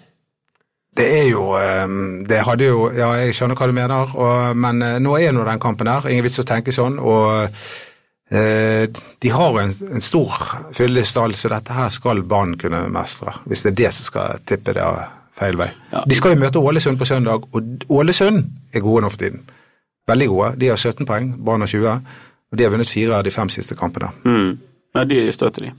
Det 0.97 1.07
er 1.19 1.27
jo 1.29 1.51
eh, 1.59 1.83
Det 2.29 2.39
hadde 2.47 2.69
jo 2.69 2.87
Ja, 2.95 3.11
jeg 3.21 3.35
skjønner 3.37 3.59
hva 3.59 3.67
du 3.69 3.75
mener, 3.77 4.15
og, 4.15 4.55
men 4.57 4.81
eh, 4.85 4.97
nå 5.03 5.17
er 5.19 5.35
nå 5.35 5.45
den 5.47 5.61
kampen 5.61 5.89
der. 5.89 6.09
Ingen 6.09 6.25
vits 6.25 6.41
å 6.41 6.47
tenke 6.47 6.73
sånn. 6.75 6.97
og 6.99 7.51
eh, 8.29 8.87
de 9.23 9.29
har 9.31 9.59
en, 9.61 9.75
en 9.93 10.03
stor 10.03 10.33
fyldig 10.75 11.05
stall, 11.07 11.35
så 11.37 11.51
dette 11.53 11.75
her 11.77 11.93
skal 11.93 12.25
Brann 12.27 12.57
kunne 12.59 12.87
mestre. 12.91 13.37
Hvis 13.45 13.63
det 13.63 13.71
er 13.73 13.79
det 13.83 13.93
som 13.95 14.09
skal 14.09 14.43
tippe 14.45 14.75
det 14.75 14.87
feil 15.37 15.57
vei. 15.59 15.69
Ja. 15.93 16.03
De 16.07 16.17
skal 16.17 16.33
jo 16.33 16.41
møte 16.41 16.59
Ålesund 16.59 16.99
på 16.99 17.07
søndag, 17.07 17.45
og 17.53 17.87
Ålesund 17.93 18.43
er 18.73 18.83
gode 18.83 19.05
nå 19.05 19.13
for 19.13 19.21
tiden. 19.21 19.45
Veldig 20.07 20.27
gode. 20.31 20.53
De 20.61 20.71
har 20.71 20.79
17 20.79 21.05
poeng, 21.07 21.33
Brann 21.45 21.63
har 21.63 21.71
20, 21.71 22.15
og 22.51 22.57
de 22.57 22.65
har 22.65 22.73
vunnet 22.73 22.89
fire 22.89 23.19
av 23.19 23.25
de 23.27 23.33
fem 23.35 23.51
siste 23.53 23.75
kampene. 23.77 24.09
Mm. 24.25 24.57
Ja, 24.95 25.03
de 25.03 25.25
støtter 25.35 25.67
de. 25.67 25.73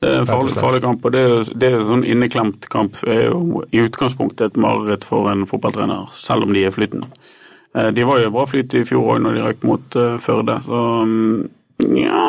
Det 0.00 0.08
er 0.08 0.22
en 0.22 0.28
farlig, 0.28 0.54
farlig 0.56 0.80
kamp, 0.80 1.04
og 1.04 1.12
det 1.12 1.20
er 1.20 1.28
jo 1.28 1.40
det 1.60 1.66
er 1.68 1.74
jo 1.76 1.82
sånn 1.90 2.04
inneklemt 2.08 2.68
kamp. 2.72 2.94
Det 3.04 3.12
er 3.12 3.26
jo 3.28 3.60
i 3.68 3.82
utgangspunktet 3.84 4.46
et 4.54 4.60
mareritt 4.60 5.04
for 5.04 5.28
en 5.28 5.44
fotballtrener, 5.48 6.06
selv 6.16 6.46
om 6.46 6.54
de 6.56 6.62
er 6.64 6.72
flytende. 6.72 7.10
Eh, 7.76 7.90
De 7.92 8.06
var 8.08 8.22
jo 8.22 8.30
bra 8.32 8.46
flyt 8.48 8.74
i 8.80 8.84
fjor 8.88 9.12
òg 9.14 9.20
når 9.26 9.36
de 9.36 9.42
røk 9.44 9.66
mot 9.68 9.96
eh, 10.00 10.16
Førde, 10.24 10.56
så 10.64 10.80
nja 11.04 12.06
ja 12.06 12.24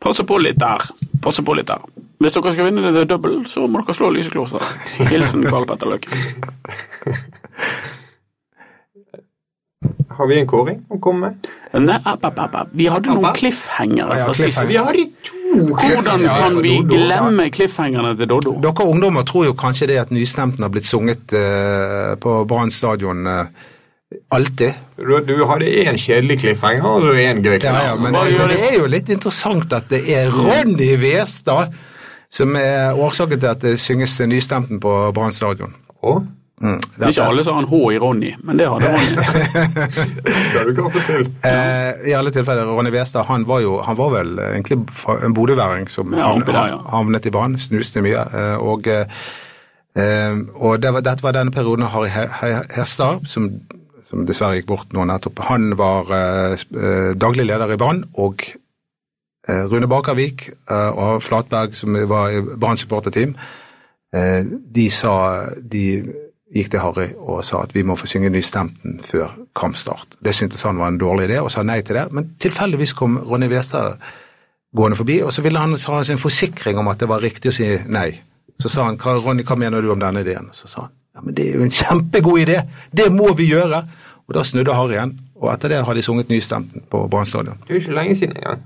Passe 0.00 0.24
på 0.28 0.38
litt 0.40 0.58
der. 0.60 0.88
Passe 1.24 1.44
på 1.44 1.54
litt 1.56 1.68
der. 1.68 1.84
Hvis 2.24 2.36
dere 2.38 2.52
skal 2.56 2.70
vinne 2.70 2.92
det 2.96 3.04
double, 3.10 3.42
så 3.48 3.66
må 3.68 3.84
dere 3.84 3.96
slå 3.96 4.08
Lysekloster. 4.14 4.64
Hilsen 5.12 5.44
Karl 5.44 5.68
Petter 5.68 5.92
Løkke. 5.92 6.08
Har 10.18 10.28
vi 10.30 10.38
en 10.40 10.46
kåring 10.50 10.82
å 10.94 10.98
komme 11.02 11.28
med? 11.30 11.48
Nei, 11.84 11.96
app, 12.06 12.24
app, 12.28 12.38
app. 12.44 12.68
Vi 12.72 12.86
hadde 12.90 13.14
noen 13.14 13.34
cliffhangere 13.34 14.18
Ja, 14.20 14.28
fra 14.28 14.34
sist. 14.38 14.60
cliffhanger. 14.62 14.68
Vi 14.68 14.76
har 14.76 14.92
de 14.92 15.06
to! 15.26 15.40
Hvordan 15.54 16.24
kan 16.26 16.56
vi 16.62 16.72
glemme 16.90 17.44
cliffhangerne 17.54 18.16
til 18.18 18.26
Doddo? 18.30 18.56
Dere 18.62 18.86
ungdommer 18.90 19.22
tror 19.26 19.44
jo 19.46 19.54
kanskje 19.58 19.86
det 19.92 20.00
at 20.02 20.10
nystemten 20.14 20.62
har 20.66 20.72
blitt 20.74 20.86
sunget 20.88 21.34
uh, 21.34 22.14
på 22.18 22.40
Brann 22.50 22.70
stadion 22.74 23.26
Uh, 23.26 23.46
alltid. 24.30 24.74
Du, 24.98 25.14
du 25.26 25.44
hadde 25.48 25.66
én 25.66 25.96
kjedelig 25.98 26.38
cliffhanger 26.42 26.84
og 27.08 27.16
én 27.18 27.40
gøy 27.42 27.56
Ja, 27.62 27.72
ja, 27.88 27.94
men, 27.98 28.12
men 28.14 28.48
det? 28.50 28.58
er 28.68 28.76
jo 28.78 28.86
litt 28.86 29.08
interessant 29.10 29.72
at 29.74 29.88
det 29.90 30.04
er 30.14 30.30
Ronny 30.30 30.92
Westad 31.02 31.74
som 32.34 32.54
er 32.58 32.94
årsaken 32.98 33.40
til 33.40 33.50
at 33.50 33.62
det 33.62 33.74
synges 33.82 34.14
nystemten 34.26 34.80
på 34.82 34.92
Brann 35.14 35.34
stadion. 35.34 35.74
Mm. 36.62 36.78
Det 36.96 37.02
er 37.02 37.08
ikke 37.10 37.24
alle 37.26 37.42
som 37.44 37.56
har 37.56 37.64
en 37.64 37.68
H 37.68 37.78
i 37.92 37.98
Ronny, 37.98 38.28
men 38.46 38.58
det 38.60 38.68
hadde 38.70 38.86
Ronny. 38.92 39.14
skal 40.48 40.68
du 40.68 40.74
klappe 40.78 41.00
til? 41.08 41.24
Eh, 41.44 42.04
I 42.10 42.14
alle 42.16 42.30
tilfeller, 42.32 42.68
Ronny 42.70 42.92
Westad 42.94 43.26
han 43.28 43.46
var 43.48 43.60
jo 43.64 43.80
han 43.82 43.96
var 43.98 44.12
vel 44.14 44.30
egentlig 44.38 44.78
en 45.26 45.34
bodøværing 45.34 45.88
som 45.90 46.14
Ja, 46.14 46.30
han, 46.32 46.44
der, 46.46 46.66
ja. 46.70 46.78
havnet 46.92 47.26
i 47.26 47.32
banen, 47.34 47.58
snuste 47.58 48.02
mye. 48.06 48.22
eh, 48.30 48.56
og 48.62 48.86
eh, 48.86 50.38
og 50.54 50.78
det 50.82 50.92
var, 50.94 51.00
dette 51.06 51.22
var 51.22 51.32
denne 51.36 51.52
perioden 51.54 51.86
Harry 51.90 52.08
He- 52.10 52.30
He- 52.40 52.64
Hestad, 52.78 53.26
som, 53.30 53.50
som 54.08 54.24
dessverre 54.26 54.56
gikk 54.60 54.66
bort 54.70 54.92
nå 54.94 55.04
nettopp. 55.06 55.38
Han 55.50 55.74
var 55.78 56.10
daglig 57.14 57.46
leder 57.46 57.70
i 57.74 57.76
Brann, 57.78 58.04
og 58.14 58.42
eh, 59.48 59.64
Rune 59.70 59.86
Bakervik 59.90 60.48
og 60.70 61.22
Flatberg, 61.22 61.74
som 61.78 61.94
var 62.10 62.30
i 62.34 62.40
Brann 62.42 62.76
supporterteam, 62.80 63.34
eh, 64.14 64.42
de 64.74 64.88
sa 64.90 65.14
de 65.62 65.86
gikk 66.54 66.70
til 66.72 66.82
Harry 66.84 67.08
og 67.18 67.42
sa 67.46 67.62
at 67.64 67.74
vi 67.74 67.82
må 67.86 67.96
få 67.98 68.08
synge 68.10 68.30
nystemten 68.32 69.00
før 69.02 69.32
kampstart. 69.58 70.18
Det 70.24 70.34
syntes 70.36 70.62
han 70.62 70.78
var 70.78 70.92
en 70.92 71.00
dårlig 71.00 71.28
idé, 71.28 71.40
og 71.42 71.50
sa 71.52 71.64
nei 71.66 71.80
til 71.82 71.98
det. 71.98 72.06
Men 72.14 72.34
tilfeldigvis 72.40 72.94
kom 72.98 73.18
Ronny 73.18 73.48
Westad 73.50 73.98
gående 74.74 74.98
forbi, 74.98 75.20
og 75.22 75.32
så 75.34 75.42
ville 75.42 75.58
han 75.58 75.74
ha 75.74 76.02
sin 76.06 76.18
forsikring 76.18 76.78
om 76.78 76.90
at 76.90 77.02
det 77.02 77.10
var 77.10 77.22
riktig 77.22 77.50
å 77.50 77.54
si 77.54 77.68
nei. 77.90 78.10
Så 78.58 78.70
sa 78.70 78.86
han 78.86 78.98
Ronny, 78.98 79.42
hva 79.46 79.58
mener 79.58 79.82
du 79.82 79.90
om 79.92 80.02
denne 80.02 80.22
ideen? 80.22 80.50
Så 80.54 80.70
sa 80.70 80.86
han 80.86 80.94
ja, 81.14 81.22
men 81.22 81.34
det 81.34 81.44
er 81.46 81.60
jo 81.60 81.62
en 81.62 81.70
kjempegod 81.70 82.40
idé, 82.42 82.56
det 82.90 83.06
må 83.14 83.28
vi 83.38 83.46
gjøre. 83.52 83.84
Og 84.24 84.34
da 84.34 84.42
snudde 84.46 84.74
Harry 84.74 84.96
igjen, 84.96 85.12
og 85.38 85.50
etter 85.52 85.70
det 85.70 85.82
har 85.86 85.94
de 85.94 86.02
sunget 86.02 86.30
nystemten 86.32 86.82
på 86.90 87.04
Brann 87.12 87.28
stadion. 87.28 87.60
Det 87.66 87.74
er 87.74 87.78
jo 87.78 87.82
ikke 87.84 87.98
lenge 87.98 88.16
siden 88.18 88.38
engang. 88.40 88.62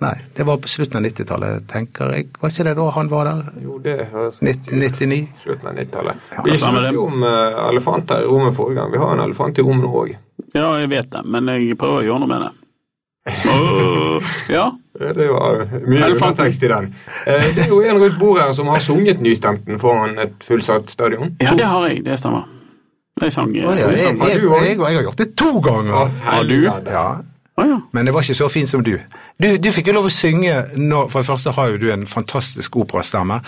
Nei, 0.00 0.14
det 0.36 0.46
var 0.48 0.56
på 0.56 0.68
slutten 0.68 0.96
av 0.96 1.04
90-tallet, 1.04 1.66
tenker 1.68 2.14
jeg. 2.14 2.30
Var 2.40 2.52
ikke 2.54 2.64
det 2.64 2.72
da 2.78 2.86
han 2.96 3.10
var 3.12 3.28
der? 3.28 3.40
Jo, 3.60 3.74
det 3.84 3.96
høres 4.08 4.38
1999? 4.40 5.18
slutten 5.42 5.68
av 5.68 5.74
90-tallet. 5.76 6.22
Ja, 6.32 6.44
Vi 6.46 6.56
snakket 6.56 6.96
jo 6.96 7.04
om 7.10 7.26
eh, 7.28 7.58
elefanter 7.66 8.24
i 8.24 8.30
rommet 8.30 8.56
forrige 8.56 8.80
gang. 8.80 8.94
Vi 8.94 9.02
har 9.02 9.12
en 9.12 9.20
elefant 9.26 9.60
i 9.60 9.64
rommet 9.66 9.84
nå 9.84 9.90
òg. 10.04 10.14
Ja, 10.56 10.70
jeg 10.80 10.88
vet 10.94 11.10
det, 11.12 11.20
men 11.28 11.52
jeg 11.52 11.76
prøver 11.78 12.00
å 12.00 12.06
gjøre 12.06 12.22
noe 12.24 12.32
med 12.32 12.46
det. 12.46 12.52
Oh, 13.52 14.30
ja, 14.56 14.70
Det 14.96 15.26
var 15.28 15.66
mye 15.84 16.08
undertekst 16.14 16.64
i 16.64 16.70
den. 16.72 16.88
Eh, 17.28 17.50
Det 17.54 17.66
er 17.66 17.74
jo 17.74 17.82
en 17.84 18.00
rundt 18.00 18.16
bordet 18.18 18.46
her 18.46 18.56
som 18.56 18.72
har 18.72 18.80
sunget 18.80 19.20
nystemten 19.20 19.76
foran 19.82 20.16
et 20.18 20.40
fullsatt 20.48 20.88
stadion. 20.90 21.36
ja 21.44 21.52
det 21.54 21.68
har 21.68 21.86
jeg, 21.90 22.04
det 22.08 22.16
stemmer. 22.18 22.48
Jeg 23.20 23.34
sang 23.36 23.50
Å 23.52 23.52
ja, 23.52 23.72
jeg, 23.76 23.98
jeg, 24.00 24.16
Har 24.16 24.30
jeg, 24.32 24.78
jeg, 24.78 24.78
har 24.80 25.02
gjort 25.04 25.18
det 25.20 25.28
to 25.36 25.60
ganger. 25.60 26.08
Har 26.24 26.46
du? 26.48 26.56
Ja, 26.64 26.78
ja. 26.88 27.04
Men 27.92 28.06
det 28.08 28.12
var 28.14 28.22
ikke 28.24 28.34
så 28.38 28.48
fint 28.52 28.68
som 28.70 28.82
du. 28.86 28.94
Du, 29.40 29.48
du 29.58 29.68
fikk 29.72 29.90
jo 29.90 29.96
lov 29.98 30.06
å 30.08 30.12
synge 30.14 30.54
når, 30.76 31.08
For 31.12 31.20
det 31.22 31.28
første 31.30 31.52
har 31.56 31.70
jo 31.72 31.80
du 31.82 31.88
en 31.92 32.06
fantastisk 32.08 32.76
operastemme. 32.80 33.40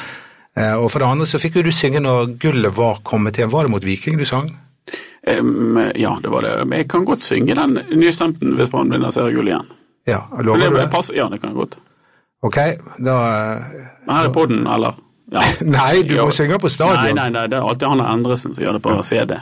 Eh, 0.57 0.75
og 0.77 0.90
for 0.92 1.01
det 1.01 1.09
andre 1.09 1.27
så 1.31 1.38
fikk 1.40 1.57
jo 1.61 1.62
du 1.66 1.72
synge 1.72 2.01
når 2.05 2.35
gullet 2.42 2.75
var 2.77 2.98
kommet 3.09 3.38
hjem. 3.40 3.51
Var 3.55 3.64
det 3.68 3.72
mot 3.72 3.85
Viking 3.87 4.18
du 4.20 4.25
sang? 4.29 4.51
Um, 5.29 5.79
ja, 5.94 6.16
det 6.22 6.33
var 6.33 6.42
det. 6.42 6.57
Men 6.66 6.83
jeg 6.83 6.88
kan 6.90 7.05
godt 7.07 7.22
synge 7.22 7.55
den 7.55 7.79
nystemten 7.96 8.57
hvis 8.59 8.72
Brann 8.72 8.90
vinner 8.92 9.14
seriegull 9.14 9.48
igjen. 9.53 9.68
Ja, 10.11 10.25
lover 10.42 10.59
det, 10.66 10.70
du 10.75 10.77
det 10.81 10.90
passer, 10.90 11.14
ja, 11.14 11.29
det 11.31 11.38
kan 11.40 11.53
jeg 11.53 11.61
godt. 11.61 11.77
Ok, 12.42 12.57
da 12.98 13.14
Men 14.03 14.16
her 14.16 14.27
er 14.27 14.33
podden, 14.35 14.64
eller? 14.66 14.96
Ja. 15.33 15.44
Nei, 15.79 16.03
du 16.03 16.16
Jo. 16.16 16.25
må 16.27 16.35
synge 16.35 16.59
på 16.61 16.68
stadion. 16.68 16.98
nei, 17.07 17.12
nei, 17.14 17.29
nei, 17.38 17.44
det 17.48 17.57
er 17.61 17.62
alltid 17.68 17.87
han 17.88 18.03
Endresen 18.03 18.57
som 18.57 18.64
gjør 18.66 18.77
det 18.81 18.83
på 18.85 18.96
CD. 19.07 19.37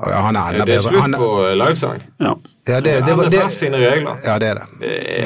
Ja, 0.00 0.22
han 0.24 0.38
er 0.40 0.56
enda 0.56 0.64
Det 0.64 0.78
er 0.78 0.80
bedre. 0.80 0.88
slutt 0.88 1.02
Han, 1.04 1.18
på 1.20 1.28
livesang. 1.60 2.00
Ja. 2.24 2.32
Ja, 2.68 2.80
det, 2.80 3.00
det, 3.06 3.14
var- 3.18 3.26
NFF 3.26 3.48
det, 3.48 3.50
sine 3.56 3.78
regler. 3.82 4.16
ja, 4.24 4.38
det 4.38 4.48
er 4.52 4.60
det. 4.60 4.66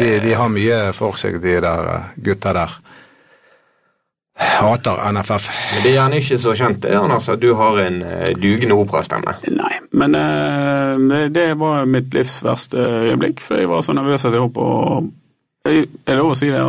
De, 0.01 0.11
de 0.29 0.35
har 0.35 0.49
mye 0.49 0.79
for 0.97 1.17
seg, 1.21 1.41
de 1.43 1.59
der 1.61 1.91
eh, 1.95 2.13
gutta 2.25 2.53
der. 2.57 2.77
hater 4.37 4.99
NFF. 5.13 5.47
Men 5.75 5.83
det 5.83 5.91
er 5.91 5.95
gjerne 5.97 6.17
ikke 6.21 6.37
så 6.39 6.53
kjent 6.59 6.83
det, 6.85 6.91
Anders, 6.97 7.29
at 7.33 7.41
du 7.41 7.55
har 7.57 7.79
en 7.81 8.03
eh, 8.05 8.33
dugende 8.37 8.77
operastemme. 8.77 9.33
Nei, 9.49 9.79
men 9.97 10.15
eh, 10.15 10.97
det, 11.09 11.21
det 11.39 11.47
var 11.61 11.87
mitt 11.89 12.13
livs 12.15 12.43
verste 12.45 12.77
øyeblikk, 13.09 13.41
for 13.41 13.57
jeg 13.63 13.71
var 13.73 13.81
så 13.87 13.95
nervøs 13.97 14.25
at 14.29 14.33
jeg 14.37 14.43
holdt 14.45 14.55
på 14.59 14.69
Er 15.67 15.87
det 16.07 16.17
lov 16.19 16.31
å 16.33 16.37
si 16.39 16.49
det? 16.53 16.61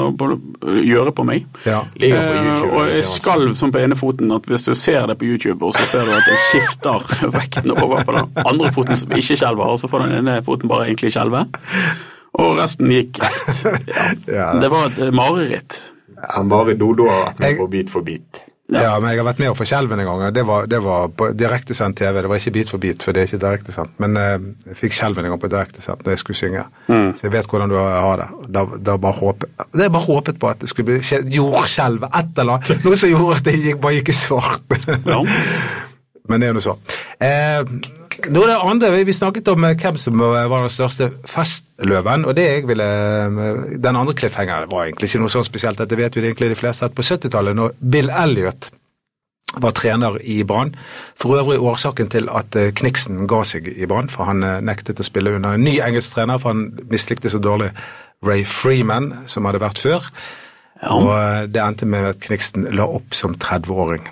Gjøre 0.87 1.13
på 1.15 1.25
meg. 1.27 1.45
Ja. 1.65 1.81
På 1.85 2.03
Eh, 2.03 2.11
YouTube. 2.11 2.71
og 2.73 2.87
jeg 2.91 3.03
skalv 3.05 3.53
sånn 3.59 3.71
på 3.75 3.79
ene 3.83 3.95
foten 3.99 4.31
at 4.35 4.47
hvis 4.49 4.65
du 4.67 4.73
ser 4.75 5.07
det 5.07 5.17
på 5.21 5.25
YouTube, 5.29 5.61
og 5.65 5.73
så 5.77 5.85
ser 5.85 6.05
du 6.05 6.11
at 6.15 6.27
jeg 6.31 6.39
skifter 6.49 7.05
vekten 7.37 7.71
over 7.75 8.03
på 8.07 8.15
den 8.17 8.31
andre 8.45 8.71
foten 8.75 8.97
som 8.97 9.11
ikke 9.17 9.37
skjelver, 9.37 9.65
og 9.75 9.79
så 9.81 9.89
får 9.91 10.05
den 10.07 10.17
ene 10.21 10.39
foten 10.45 10.69
bare 10.71 10.87
egentlig 10.89 11.11
skjelve. 11.15 11.45
Og 12.37 12.57
resten 12.59 12.91
gikk 12.93 13.13
greit. 13.19 13.63
Ja, 14.37 14.51
Det 14.59 14.69
var 14.73 14.89
et 14.91 15.13
mareritt. 15.13 15.79
Han 16.33 16.47
Mari 16.49 16.73
Dodo 16.77 17.05
har 17.09 17.27
vært 17.31 17.39
med 17.43 17.57
på 17.59 17.67
Bit 17.69 17.89
for 17.93 18.01
bit. 18.05 18.41
Ja, 18.67 18.97
men 18.99 19.13
jeg 19.13 19.21
har 19.21 19.27
vært 19.29 19.39
med 19.39 19.47
å 19.53 19.55
få 19.55 19.63
skjelven 19.63 20.01
en 20.03 20.07
gang. 20.09 20.21
Det 20.35 20.41
var, 20.43 20.65
det 20.67 20.81
var 20.83 21.05
på 21.15 21.29
direktesendt 21.39 21.95
TV. 22.01 22.17
Det 22.19 22.27
var 22.27 22.41
ikke 22.41 22.51
Bit 22.57 22.71
for 22.73 22.83
bit, 22.83 23.03
for 23.05 23.15
det 23.15 23.21
er 23.21 23.29
ikke 23.29 23.39
direktesendt. 23.45 23.93
Men 24.03 24.17
eh, 24.19 24.33
jeg 24.73 24.79
fikk 24.81 24.97
skjelven 24.97 25.23
en 25.23 25.31
gang 25.31 25.39
på 25.39 25.49
direktesendt 25.53 26.03
når 26.03 26.15
jeg 26.17 26.23
skulle 26.23 26.39
synge. 26.41 26.65
Så 26.89 27.23
jeg 27.29 27.31
vet 27.37 27.47
hvordan 27.47 27.71
du 27.71 27.77
har 27.79 28.19
det. 28.25 28.27
Da, 28.57 28.65
da 28.89 28.97
bare 28.99 29.19
håpet, 29.21 29.53
det 29.71 29.87
er 29.87 29.93
bare 29.95 30.07
håpet 30.09 30.39
på 30.43 30.51
at 30.51 30.59
det 30.65 30.71
skulle 30.73 30.89
bli 30.91 30.99
skje- 30.99 31.23
jordskjelv, 31.37 32.09
et 32.11 32.41
eller 32.43 32.57
annet. 32.57 32.83
Noe 32.83 32.99
som 32.99 33.13
gjorde 33.13 33.39
at 33.39 33.47
det 33.47 33.55
gikk, 33.55 33.79
bare 33.87 34.01
gikk 34.01 34.11
i 34.11 34.17
svart. 34.19 34.77
Ja. 35.07 35.21
Men 36.27 36.43
det 36.43 36.49
er 36.49 36.57
jo 36.59 36.65
så. 36.67 36.75
Eh, 37.23 37.63
nå 38.31 38.41
er 38.43 38.47
det 38.51 38.57
andre, 38.63 38.91
vi- 39.05 39.13
snakket 39.13 39.47
om 39.53 39.63
eh, 39.63 39.75
hvem 39.75 39.97
som 39.97 40.17
var 40.19 40.47
den 40.61 40.69
største 40.69 41.11
festløven. 41.25 42.25
og 42.25 42.35
det 42.35 42.43
jeg 42.43 42.67
ville, 42.67 42.83
eh, 42.83 43.77
Den 43.77 43.95
andre 43.95 44.13
cliffhangeren 44.13 44.71
var 44.71 44.85
egentlig 44.85 45.09
ikke 45.09 45.19
noe 45.19 45.29
sånn 45.29 45.43
spesielt. 45.45 45.77
Dette 45.77 45.97
vet 45.97 46.15
jo 46.15 46.21
egentlig 46.21 46.49
de 46.49 46.55
fleste. 46.55 46.85
at 46.85 46.95
På 46.95 47.01
70-tallet, 47.01 47.55
når 47.55 47.71
Bill 47.91 48.09
Elliot 48.09 48.71
var 49.61 49.71
trener 49.71 50.17
i 50.23 50.43
Brann. 50.43 50.75
For 51.15 51.37
øvrig 51.39 51.59
årsaken 51.59 52.09
til 52.09 52.27
at 52.29 52.55
eh, 52.55 52.71
Kniksen 52.71 53.27
ga 53.27 53.43
seg 53.43 53.67
i 53.77 53.85
Brann, 53.85 54.09
for 54.09 54.25
han 54.25 54.43
eh, 54.43 54.59
nektet 54.61 54.99
å 54.99 55.03
spille 55.07 55.35
under 55.35 55.53
en 55.55 55.63
ny 55.63 55.79
engelsk 55.79 56.13
trener, 56.13 56.37
for 56.37 56.49
han 56.53 56.77
mislikte 56.91 57.29
så 57.29 57.39
dårlig 57.39 57.71
Ray 58.25 58.43
Freeman, 58.43 59.13
som 59.25 59.45
hadde 59.45 59.59
vært 59.61 59.79
før. 59.79 60.03
Og 60.83 61.09
eh, 61.15 61.45
det 61.47 61.61
endte 61.63 61.85
med 61.89 62.05
at 62.05 62.19
Kniksen 62.19 62.67
la 62.75 62.83
opp 62.85 63.13
som 63.17 63.35
30-åring. 63.35 64.07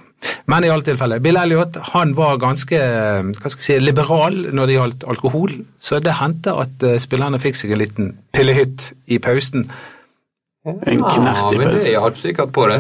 Men 0.50 0.64
i 0.66 0.70
alle 0.70 0.82
tilfeller, 0.86 1.20
Bill 1.22 1.38
Elliot 1.38 1.76
han 1.94 2.14
var 2.18 2.38
ganske 2.42 2.78
hva 2.78 3.50
skal 3.50 3.62
jeg 3.62 3.66
si, 3.66 3.76
liberal 3.84 4.36
når 4.56 4.66
det 4.70 4.76
gjaldt 4.78 5.04
alkohol, 5.10 5.52
så 5.82 6.00
det 6.02 6.16
hendte 6.20 6.54
at 6.62 6.84
eh, 6.86 6.96
spillerne 7.02 7.38
fikk 7.42 7.56
seg 7.60 7.74
en 7.76 7.82
liten 7.82 8.12
pillehytt 8.34 8.92
i 9.14 9.20
pausen. 9.22 9.68
En 10.66 10.80
Ja, 10.82 11.12
knert 11.14 11.54
i 11.54 11.58
men 11.60 11.68
det 11.68 11.74
pausen. 11.76 11.92
hjalp 11.94 12.18
sikkert 12.22 12.52
på 12.56 12.66
det. 12.72 12.80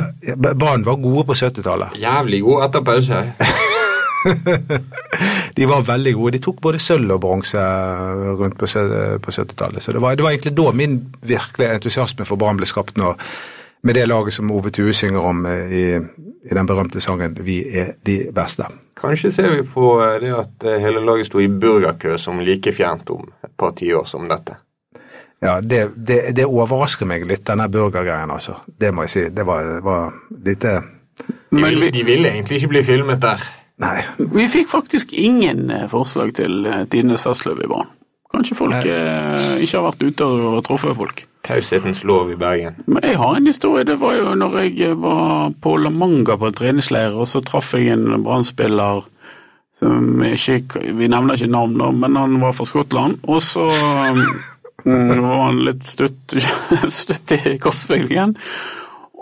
Brann 0.58 0.86
var 0.88 0.95
gode 1.04 1.24
på 1.30 1.34
70-tallet. 1.38 1.89
Jævlig 2.02 2.39
gode 2.48 2.65
etter 2.69 2.82
pause. 2.88 3.17
De 5.56 5.65
var 5.69 5.84
veldig 5.88 6.13
gode. 6.17 6.34
De 6.36 6.41
tok 6.43 6.58
både 6.63 6.80
sølv 6.82 7.12
og 7.15 7.21
bronse 7.24 7.62
rundt 8.39 8.58
på 8.58 8.65
på 8.65 9.32
70-tallet. 9.36 9.84
Så 9.86 9.93
det 9.93 10.02
var, 10.02 10.15
det 10.17 10.26
var 10.26 10.34
egentlig 10.34 10.56
da 10.58 10.71
min 10.76 10.95
virkelige 11.21 11.76
entusiasme 11.78 12.26
for 12.26 12.36
Brann 12.41 12.58
ble 12.58 12.65
skapt, 12.69 12.98
når, 12.98 13.19
med 13.86 13.93
det 13.95 14.06
laget 14.06 14.34
som 14.34 14.52
Ove 14.52 14.69
Tue 14.69 14.93
synger 14.93 15.21
om 15.21 15.45
eh, 15.45 15.74
i, 15.74 15.86
i 16.52 16.54
den 16.54 16.65
berømte 16.65 17.02
sangen 17.02 17.38
'Vi 17.39 17.78
er 17.78 17.93
de 18.06 18.17
beste'. 18.34 18.71
Kanskje 19.02 19.32
ser 19.32 19.50
vi 19.56 19.63
på 19.63 20.02
eh, 20.02 20.21
det 20.21 20.34
at 20.34 20.63
eh, 20.63 20.82
hele 20.82 21.06
laget 21.06 21.28
sto 21.28 21.39
i 21.39 21.48
burgerkø 21.48 22.17
som 22.17 22.39
like 22.39 22.74
fjernt 22.74 23.10
om 23.10 23.30
et 23.43 23.52
par 23.58 23.71
tiår 23.71 24.06
som 24.06 24.30
dette. 24.30 24.56
Ja, 25.41 25.62
det, 25.62 25.91
det, 26.08 26.36
det 26.36 26.45
overrasker 26.45 27.06
meg 27.06 27.28
litt, 27.30 27.45
denne 27.48 27.69
burgergreien, 27.69 28.32
altså. 28.32 28.56
Det 28.82 28.93
må 28.93 29.06
jeg 29.06 29.10
si. 29.10 29.30
Det 29.30 29.45
var, 29.45 29.82
var 29.84 30.13
lite 30.45 30.82
De 31.52 31.62
ville, 31.62 31.91
de 31.91 32.04
ville 32.04 32.30
egentlig 32.30 32.58
ikke 32.58 32.67
bli 32.67 32.84
filmet 32.84 33.21
der. 33.21 33.45
Nei. 33.78 34.02
vi 34.17 34.48
fikk 34.48 34.69
faktisk 34.71 35.13
ingen 35.13 35.71
forslag 35.91 36.34
til 36.34 36.63
tidenes 36.89 37.21
festløp 37.21 37.60
i 37.60 37.67
Brann. 37.67 37.91
Kanskje 38.36 38.58
folk 38.58 38.76
eh, 38.84 39.48
ikke 39.63 39.80
har 39.80 39.88
vært 39.88 40.04
ute 40.04 40.28
og 40.28 40.60
truffet 40.67 40.98
folk. 40.98 41.26
Taushetens 41.45 42.02
lov 42.04 42.32
i 42.34 42.38
Bergen. 42.39 42.80
Men 42.89 43.06
jeg 43.06 43.19
har 43.21 43.38
en 43.38 43.48
historie. 43.48 43.86
Det 43.88 44.00
var 44.02 44.15
jo 44.17 44.34
når 44.36 44.58
jeg 44.65 44.98
var 45.00 45.54
på 45.62 45.76
La 45.80 45.91
Manga 45.93 46.36
på 46.41 46.50
en 46.50 46.58
treningsleir, 46.58 47.15
og 47.15 47.30
så 47.30 47.43
traff 47.45 47.76
jeg 47.78 47.93
en 47.93 48.24
brannspiller 48.26 49.06
som 49.76 50.21
ikke 50.24 50.80
Vi 50.95 51.10
nevner 51.12 51.36
ikke 51.36 51.52
navn 51.52 51.74
nå, 51.76 51.89
men 52.00 52.15
han 52.15 52.38
var 52.39 52.56
fra 52.56 52.67
Skottland. 52.67 53.19
Og 53.28 53.41
så 53.43 53.67
mm, 54.88 55.12
var 55.19 55.43
han 55.45 55.62
litt 55.67 55.86
stutt, 55.88 56.36
stutt 57.00 57.36
i 57.36 57.58
kroppsbyggingen. 57.60 58.38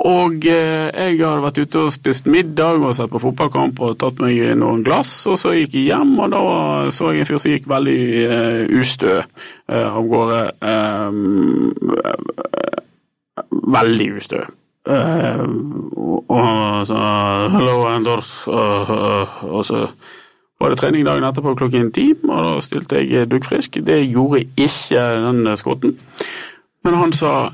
Og 0.04 0.44
eh, 0.52 0.90
jeg 0.92 1.20
hadde 1.22 1.44
vært 1.46 1.60
ute 1.64 1.84
og 1.86 1.94
spist 1.96 2.26
middag 2.28 2.82
og 2.84 2.92
sett 2.96 3.12
på 3.12 3.22
fotballkamp 3.24 3.78
og 3.86 3.96
tatt 4.02 4.18
meg 4.20 4.42
noen 4.60 4.82
glass, 4.84 5.12
og 5.32 5.38
så 5.40 5.54
gikk 5.56 5.78
jeg 5.78 5.94
hjem, 5.94 6.18
og 6.20 6.34
da 6.34 6.42
så 6.92 7.14
jeg 7.14 7.24
en 7.24 7.30
fyr 7.30 7.40
som 7.40 7.54
gikk 7.54 7.70
veldig 7.72 8.02
eh, 8.24 8.74
ustø 8.82 9.14
eh, 9.22 9.88
av 9.88 10.10
gårde. 10.12 10.42
veldig 13.78 14.10
ustø. 14.18 14.44
Og 14.84 16.44
han 16.44 16.86
så 16.90 17.00
Hello, 17.56 17.78
Anders. 17.88 18.34
og 18.48 19.64
så 19.64 19.88
var 20.60 20.70
det 20.70 20.80
trening 20.80 21.08
dagen 21.08 21.24
etterpå 21.24 21.56
klokken 21.56 21.92
ti, 21.96 22.10
og 22.28 22.44
da 22.44 22.60
stilte 22.64 23.00
jeg 23.00 23.32
duggfrisk. 23.32 23.80
Det 23.88 24.02
gjorde 24.04 24.44
ikke 24.60 25.08
den 25.24 25.48
skotten. 25.58 25.96
Men 26.84 27.00
han 27.00 27.16
sa 27.16 27.54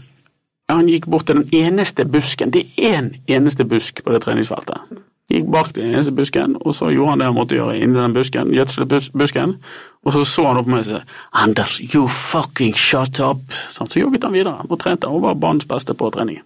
han 0.75 0.89
gikk 0.89 1.07
bort 1.09 1.25
til 1.25 1.41
den 1.41 1.49
eneste 1.55 2.05
busken. 2.05 2.51
Det 2.53 2.65
er 2.77 2.99
én 2.99 3.13
eneste 3.27 3.65
busk 3.65 4.03
på 4.03 4.13
det 4.13 4.21
treningsfeltet. 4.25 4.99
Gikk 5.29 5.49
bak 5.53 5.75
den 5.75 5.91
eneste 5.93 6.11
busken, 6.11 6.55
og 6.61 6.73
så 6.75 6.89
gjorde 6.89 7.13
han 7.13 7.21
det 7.21 7.27
han 7.29 7.37
måtte 7.37 7.57
gjøre 7.57 7.77
inni 7.77 7.99
den 7.99 8.13
busken, 8.13 8.53
gjødselbusken, 8.53 9.19
busken, 9.19 9.57
og 10.05 10.13
så 10.15 10.23
så 10.25 10.45
han 10.47 10.57
opp 10.57 10.65
på 10.65 10.73
meg 10.73 10.79
og 10.79 10.87
sa 10.87 11.01
Anders, 11.43 11.79
you 11.93 12.07
fucking 12.07 12.73
shut 12.73 13.19
up. 13.21 13.43
Så, 13.69 13.85
jogget 13.99 14.25
han 14.25 14.33
videre 14.33 14.65
og 14.69 14.79
trente 14.81 15.07
og 15.07 15.21
var 15.21 15.37
banens 15.37 15.67
beste 15.69 15.93
på 15.93 16.09
trening. 16.15 16.41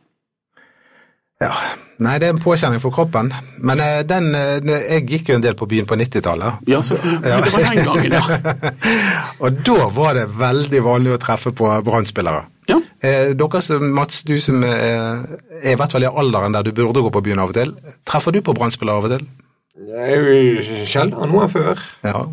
Ja. 1.42 1.52
Nei, 2.04 2.18
det 2.20 2.28
er 2.28 2.34
en 2.34 2.42
påkjenning 2.44 2.82
for 2.82 2.92
kroppen. 2.92 3.30
Men 3.58 3.80
eh, 3.80 4.02
den 4.08 4.34
eh, 4.36 4.80
Jeg 4.96 5.06
gikk 5.08 5.30
jo 5.30 5.36
en 5.38 5.44
del 5.44 5.56
på 5.56 5.68
byen 5.70 5.88
på 5.88 5.96
90-tallet. 6.00 6.64
Ja, 6.68 6.82
så, 6.82 6.98
det 6.98 7.32
var 7.32 7.68
den 7.68 7.86
gangen, 7.86 8.16
ja. 8.18 8.72
Og 9.44 9.62
da 9.68 9.88
var 9.96 10.18
det 10.18 10.26
veldig 10.40 10.84
vanlig 10.84 11.14
å 11.16 11.22
treffe 11.22 11.54
på 11.56 11.70
Brann-spillere. 11.86 12.48
Ja. 12.70 12.80
Eh, 13.04 13.34
dere 13.38 13.62
som, 13.62 13.84
Mats, 13.96 14.24
du 14.28 14.36
som 14.42 14.64
eh, 14.64 15.24
er 15.62 15.74
i 15.74 15.80
hvert 15.80 15.92
fall 15.92 16.06
i 16.06 16.12
alderen 16.12 16.56
der 16.56 16.66
du 16.66 16.72
burde 16.76 17.04
gå 17.04 17.12
på 17.14 17.24
byen 17.26 17.42
av 17.44 17.52
og 17.54 17.58
til. 17.58 17.76
Treffer 18.08 18.36
du 18.36 18.42
på 18.46 18.56
Brann-spillere 18.58 19.02
av 19.02 19.10
og 19.10 19.16
til? 19.18 19.28
Er 19.94 20.16
jo 20.16 20.84
sjelden 20.88 21.32
noe 21.34 21.50
før. 21.52 21.82
Ja. 22.06 22.26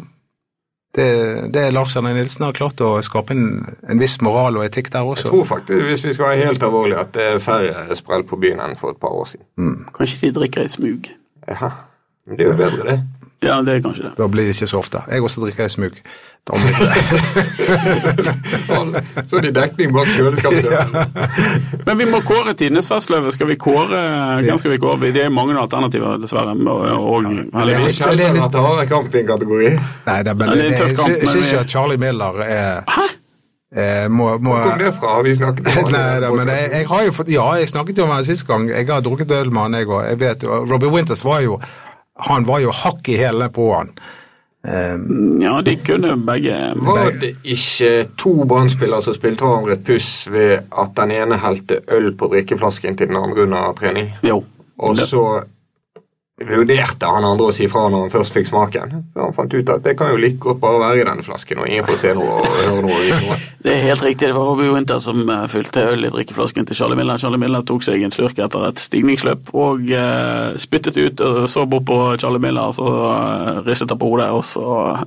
Det, 0.95 1.07
det 1.55 1.69
Lars 1.71 1.95
Arne 1.97 2.11
Nilsen 2.17 2.49
har 2.49 2.57
klart 2.57 2.81
å 2.83 2.97
skape 3.07 3.35
en, 3.37 3.45
en 3.87 4.01
viss 4.03 4.17
moral 4.27 4.59
og 4.59 4.67
etikk 4.67 4.91
der 4.91 5.07
også. 5.07 5.29
Jeg 5.29 5.35
tror 5.37 5.47
faktisk, 5.53 5.85
hvis 5.87 6.03
vi 6.09 6.15
skal 6.17 6.33
være 6.33 6.49
helt 6.49 6.67
alvorlige, 6.67 7.05
at 7.05 7.13
det 7.15 7.29
er 7.29 7.39
færre 7.43 7.99
sprell 7.99 8.27
på 8.27 8.39
byen 8.43 8.63
enn 8.65 8.75
for 8.81 8.97
et 8.97 8.99
par 9.03 9.15
år 9.15 9.31
siden. 9.31 9.77
Kanskje 9.95 10.19
de 10.25 10.33
drikker 10.41 10.67
i 10.67 10.73
smug. 10.73 11.07
Jaha. 11.47 11.71
Men 12.27 12.39
det 12.39 12.47
er 12.47 12.51
jo 12.51 12.59
bedre, 12.59 12.89
det. 12.91 12.99
Ja, 13.41 13.61
det 13.65 13.75
er 13.75 13.81
kanskje 13.87 14.03
det. 14.09 14.11
Da 14.19 14.27
blir 14.29 14.45
det 14.51 14.57
ikke 14.57 14.67
så 14.69 14.79
ofte. 14.83 15.01
Jeg 15.09 15.23
også 15.25 15.41
drikker 15.41 15.65
i 15.65 15.73
smug. 15.73 15.95
Da 16.49 16.57
blir 16.61 16.73
det. 16.81 16.91
Så 19.31 19.37
er 19.39 19.47
det 19.47 19.53
dekning 19.57 19.93
bak 19.95 20.09
kjøleskapet. 20.13 21.87
Men 21.87 21.99
vi 22.01 22.07
må 22.11 22.21
kåre 22.27 22.55
tidenes 22.57 22.89
festløve. 22.89 23.33
Skal 23.33 23.49
vi 23.51 23.57
kåre 23.61 24.01
Hvem 24.45 24.61
skal 24.61 24.75
vi 24.75 24.79
kåre? 24.83 25.13
Det 25.15 25.25
er 25.25 25.33
mange 25.33 25.57
alternativer, 25.61 26.21
dessverre. 26.21 26.53
Og, 26.53 26.85
og 27.01 27.31
Det 27.31 27.49
er 27.65 27.83
litt 27.85 28.41
at 28.45 28.53
det 28.53 28.65
har 28.67 28.85
en 28.85 28.93
kategori. 28.93 29.73
Nei, 30.07 30.21
det, 30.27 30.37
men, 30.37 30.47
Ja, 30.49 30.55
det 30.55 30.61
er 30.61 30.71
en 30.71 30.77
det, 30.77 30.97
kamp, 31.01 31.17
jeg 31.17 31.29
syns 31.33 31.53
ikke 31.53 31.65
at 31.65 31.75
Charlie 31.77 32.01
Miller 32.01 32.41
er 32.45 32.81
Hæ? 32.89 33.07
eh, 33.77 34.07
må, 34.09 34.33
må 34.39 34.57
Hvor 34.57 34.71
kom 34.71 34.79
det 34.85 34.95
fra? 35.01 35.21
Vi 35.25 35.37
snakket 35.37 35.71
om 35.77 35.93
Nei 35.97 36.17
da, 36.25 36.33
men 36.35 36.49
jeg, 36.53 36.73
jeg 36.73 36.89
har 36.93 37.05
jo 37.09 37.13
fått 37.21 37.31
Ja, 37.33 37.47
jeg 37.61 37.69
snakket 37.73 38.01
jo 38.01 38.09
om 38.09 38.17
han 38.17 38.25
sist 38.29 38.47
gang. 38.49 38.69
Jeg 38.73 38.89
har 38.89 39.05
drukket 39.05 39.31
øl 39.37 39.53
med 39.53 39.63
han, 39.69 39.75
jeg 39.81 39.89
òg. 39.89 40.45
Robbie 40.73 40.93
Winters 40.93 41.25
var 41.25 41.45
jo 41.45 41.61
Han 42.29 42.47
var 42.49 42.59
jo 42.65 42.71
hakk 42.75 43.09
i 43.09 43.17
hælene 43.21 43.51
på 43.55 43.71
han. 43.75 43.93
Ja, 45.41 45.55
de 45.65 45.77
kunne 45.81 46.17
begge 46.27 46.57
Var 46.77 47.15
det 47.21 47.31
ikke 47.49 48.05
to 48.21 48.45
brannspillere 48.45 49.01
som 49.03 49.15
spilte 49.17 49.47
hverandre 49.47 49.79
et 49.79 49.85
puss 49.87 50.27
ved 50.29 50.59
at 50.69 50.91
den 50.99 51.15
ene 51.17 51.39
helte 51.41 51.79
øl 51.89 52.11
på 52.21 52.29
drikkeflasken 52.35 52.99
til 52.99 53.09
den 53.09 53.17
andre 53.17 53.47
under 53.47 53.73
trening? 53.79 54.11
Jo. 54.23 54.43
Og 54.79 54.97
Det- 54.97 55.09
så 55.09 55.43
vurderte 56.41 57.09
han 57.09 57.25
andre 57.27 57.51
å 57.51 57.55
si 57.55 57.67
fra 57.69 57.83
når 57.93 58.07
han 58.07 58.13
først 58.15 58.33
fikk 58.33 58.49
smaken. 58.49 58.95
Så 59.13 59.25
han 59.27 59.35
fant 59.37 59.53
ut 59.53 59.73
at 59.75 59.85
det 59.85 59.93
kan 59.99 60.13
jo 60.13 60.21
like 60.21 60.41
godt 60.41 60.61
bare 60.63 60.81
være 60.81 61.03
i 61.03 61.05
denne 61.05 61.25
flasken, 61.27 61.61
og 61.61 61.69
ingen 61.69 61.85
får 61.85 61.99
se 62.01 62.13
noe 62.17 62.39
og 62.39 62.49
høre 62.55 62.85
noe. 62.87 62.97
og 62.97 63.25
noe. 63.27 63.39
Det 63.61 63.75
er 63.75 63.83
helt 63.91 64.01
riktig, 64.01 64.31
det 64.31 64.33
var 64.33 64.47
Robbie 64.49 64.73
Winter 64.73 64.97
som 65.05 65.19
eh, 65.29 65.43
fylte 65.53 65.83
øl 65.91 66.07
i 66.09 66.11
drikkeflasken 66.15 66.65
til 66.65 66.79
Charlie 66.79 66.97
Miller. 66.97 67.21
Charlie 67.21 67.41
Miller 67.43 67.61
tok 67.69 67.85
seg 67.85 68.01
en 68.07 68.15
slurk 68.15 68.41
etter 68.41 68.65
et 68.71 68.81
stigningsløp 68.81 69.51
og 69.53 69.85
uh, 69.93 70.57
spyttet 70.57 70.97
ut 70.97 71.21
og 71.27 71.43
så 71.45 71.67
bort 71.69 71.85
på 71.91 71.99
Charlie 72.23 72.41
Miller, 72.41 72.73
så 72.73 72.89
uh, 72.89 73.61
ristet 73.67 73.93
han 73.93 74.01
på 74.01 74.09
hodet, 74.09 74.31
og 74.33 74.47
så 74.49 74.65
uh, 74.97 75.05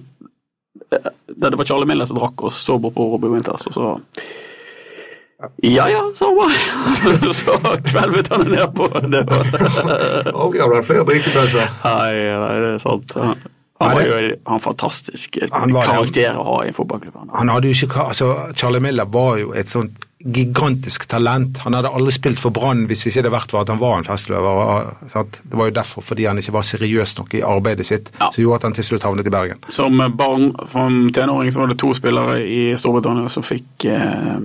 Det 0.93 1.49
det 1.49 1.57
var 1.57 1.65
Charlie 1.65 1.89
Miller 1.89 2.05
som 2.05 2.19
drakk 2.19 2.45
og 2.45 2.53
så 2.53 2.77
bort 2.77 2.93
på 2.93 3.09
Robbie 3.15 3.33
Winters, 3.33 3.65
og 3.71 3.73
så 3.73 3.95
Ja 5.63 5.87
ja, 5.91 6.03
sa 6.17 6.29
han 6.29 6.37
bare. 6.37 7.33
Så 7.33 7.57
kvelvet 7.89 8.29
han 8.33 8.45
ned 8.51 8.69
på 8.77 8.87
det. 9.11 9.23
Aldri 10.33 10.61
har 10.61 10.69
det 10.69 10.77
vært 10.77 10.87
flere 10.91 11.05
drikkepølser. 11.09 11.75
Nei, 11.83 12.13
nei, 12.43 12.53
det 12.63 12.71
er 12.75 12.79
sant. 12.83 13.17
Han 13.83 13.97
var 13.97 14.05
jo 14.07 14.17
en 14.31 14.61
fantastisk 14.63 15.39
karakter 15.43 16.37
å 16.39 16.43
ha 16.47 16.57
i 16.63 16.69
en 16.71 16.77
fotballklubb. 16.77 17.17
han. 17.33 17.49
Hadde 17.51 17.67
jo 17.73 17.75
ikke, 17.87 18.05
altså, 18.13 18.29
Charlie 18.55 18.79
Miller 18.85 19.09
var 19.11 19.37
jo 19.41 19.51
et 19.59 19.67
sånt 19.67 20.05
gigantisk 20.23 21.03
talent. 21.11 21.57
Han 21.65 21.75
hadde 21.75 21.89
aldri 21.91 22.13
spilt 22.15 22.39
for 22.39 22.53
Brann 22.55 22.85
hvis 22.87 23.01
ikke 23.09 23.17
det 23.17 23.25
hadde 23.25 23.33
vært 23.33 23.51
for 23.51 23.59
at 23.65 23.71
han 23.73 23.81
var 23.81 23.97
en 23.99 24.05
festløver. 24.07 24.93
Det 25.03 25.57
var 25.59 25.67
jo 25.67 25.75
derfor, 25.75 26.05
fordi 26.07 26.29
han 26.29 26.39
ikke 26.39 26.53
var 26.55 26.63
seriøs 26.69 27.17
nok 27.19 27.35
i 27.35 27.41
arbeidet 27.43 27.89
sitt, 27.89 28.11
Ja. 28.21 28.29
som 28.31 28.39
gjorde 28.45 28.61
at 28.61 28.67
han 28.69 28.77
til 28.77 28.87
slutt 28.87 29.03
havnet 29.03 29.27
i 29.27 29.33
Bergen. 29.35 29.59
Som 29.69 29.99
barn, 30.15 30.53
som 30.71 31.09
tenåring, 31.11 31.51
så 31.51 31.59
var 31.65 31.73
det 31.73 31.79
to 31.83 31.91
spillere 31.97 32.39
i 32.47 32.61
Storbritannia 32.79 33.27
som 33.29 33.43
fikk 33.43 33.83
eh, 33.91 34.37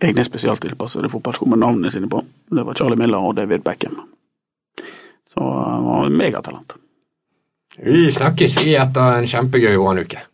egne 0.00 0.24
spesialtilpassede 0.24 1.10
fotballsko 1.12 1.48
med 1.50 1.62
navnene 1.62 1.90
sine 1.90 2.08
på. 2.08 2.22
Det 2.50 2.64
var 2.66 2.78
Charlie 2.78 2.98
Miller 2.98 3.18
og 3.18 3.36
David 3.36 3.64
Beckham. 3.66 4.00
Så 5.28 5.40
han 5.40 5.84
var 5.84 6.06
et 6.06 6.16
megatalent. 6.16 6.74
Vi 7.78 8.10
snakkes 8.12 8.56
vi 8.64 8.74
etter 8.76 9.20
en 9.20 9.28
kjempegøy 9.30 9.76
Brann-uke. 9.78 10.24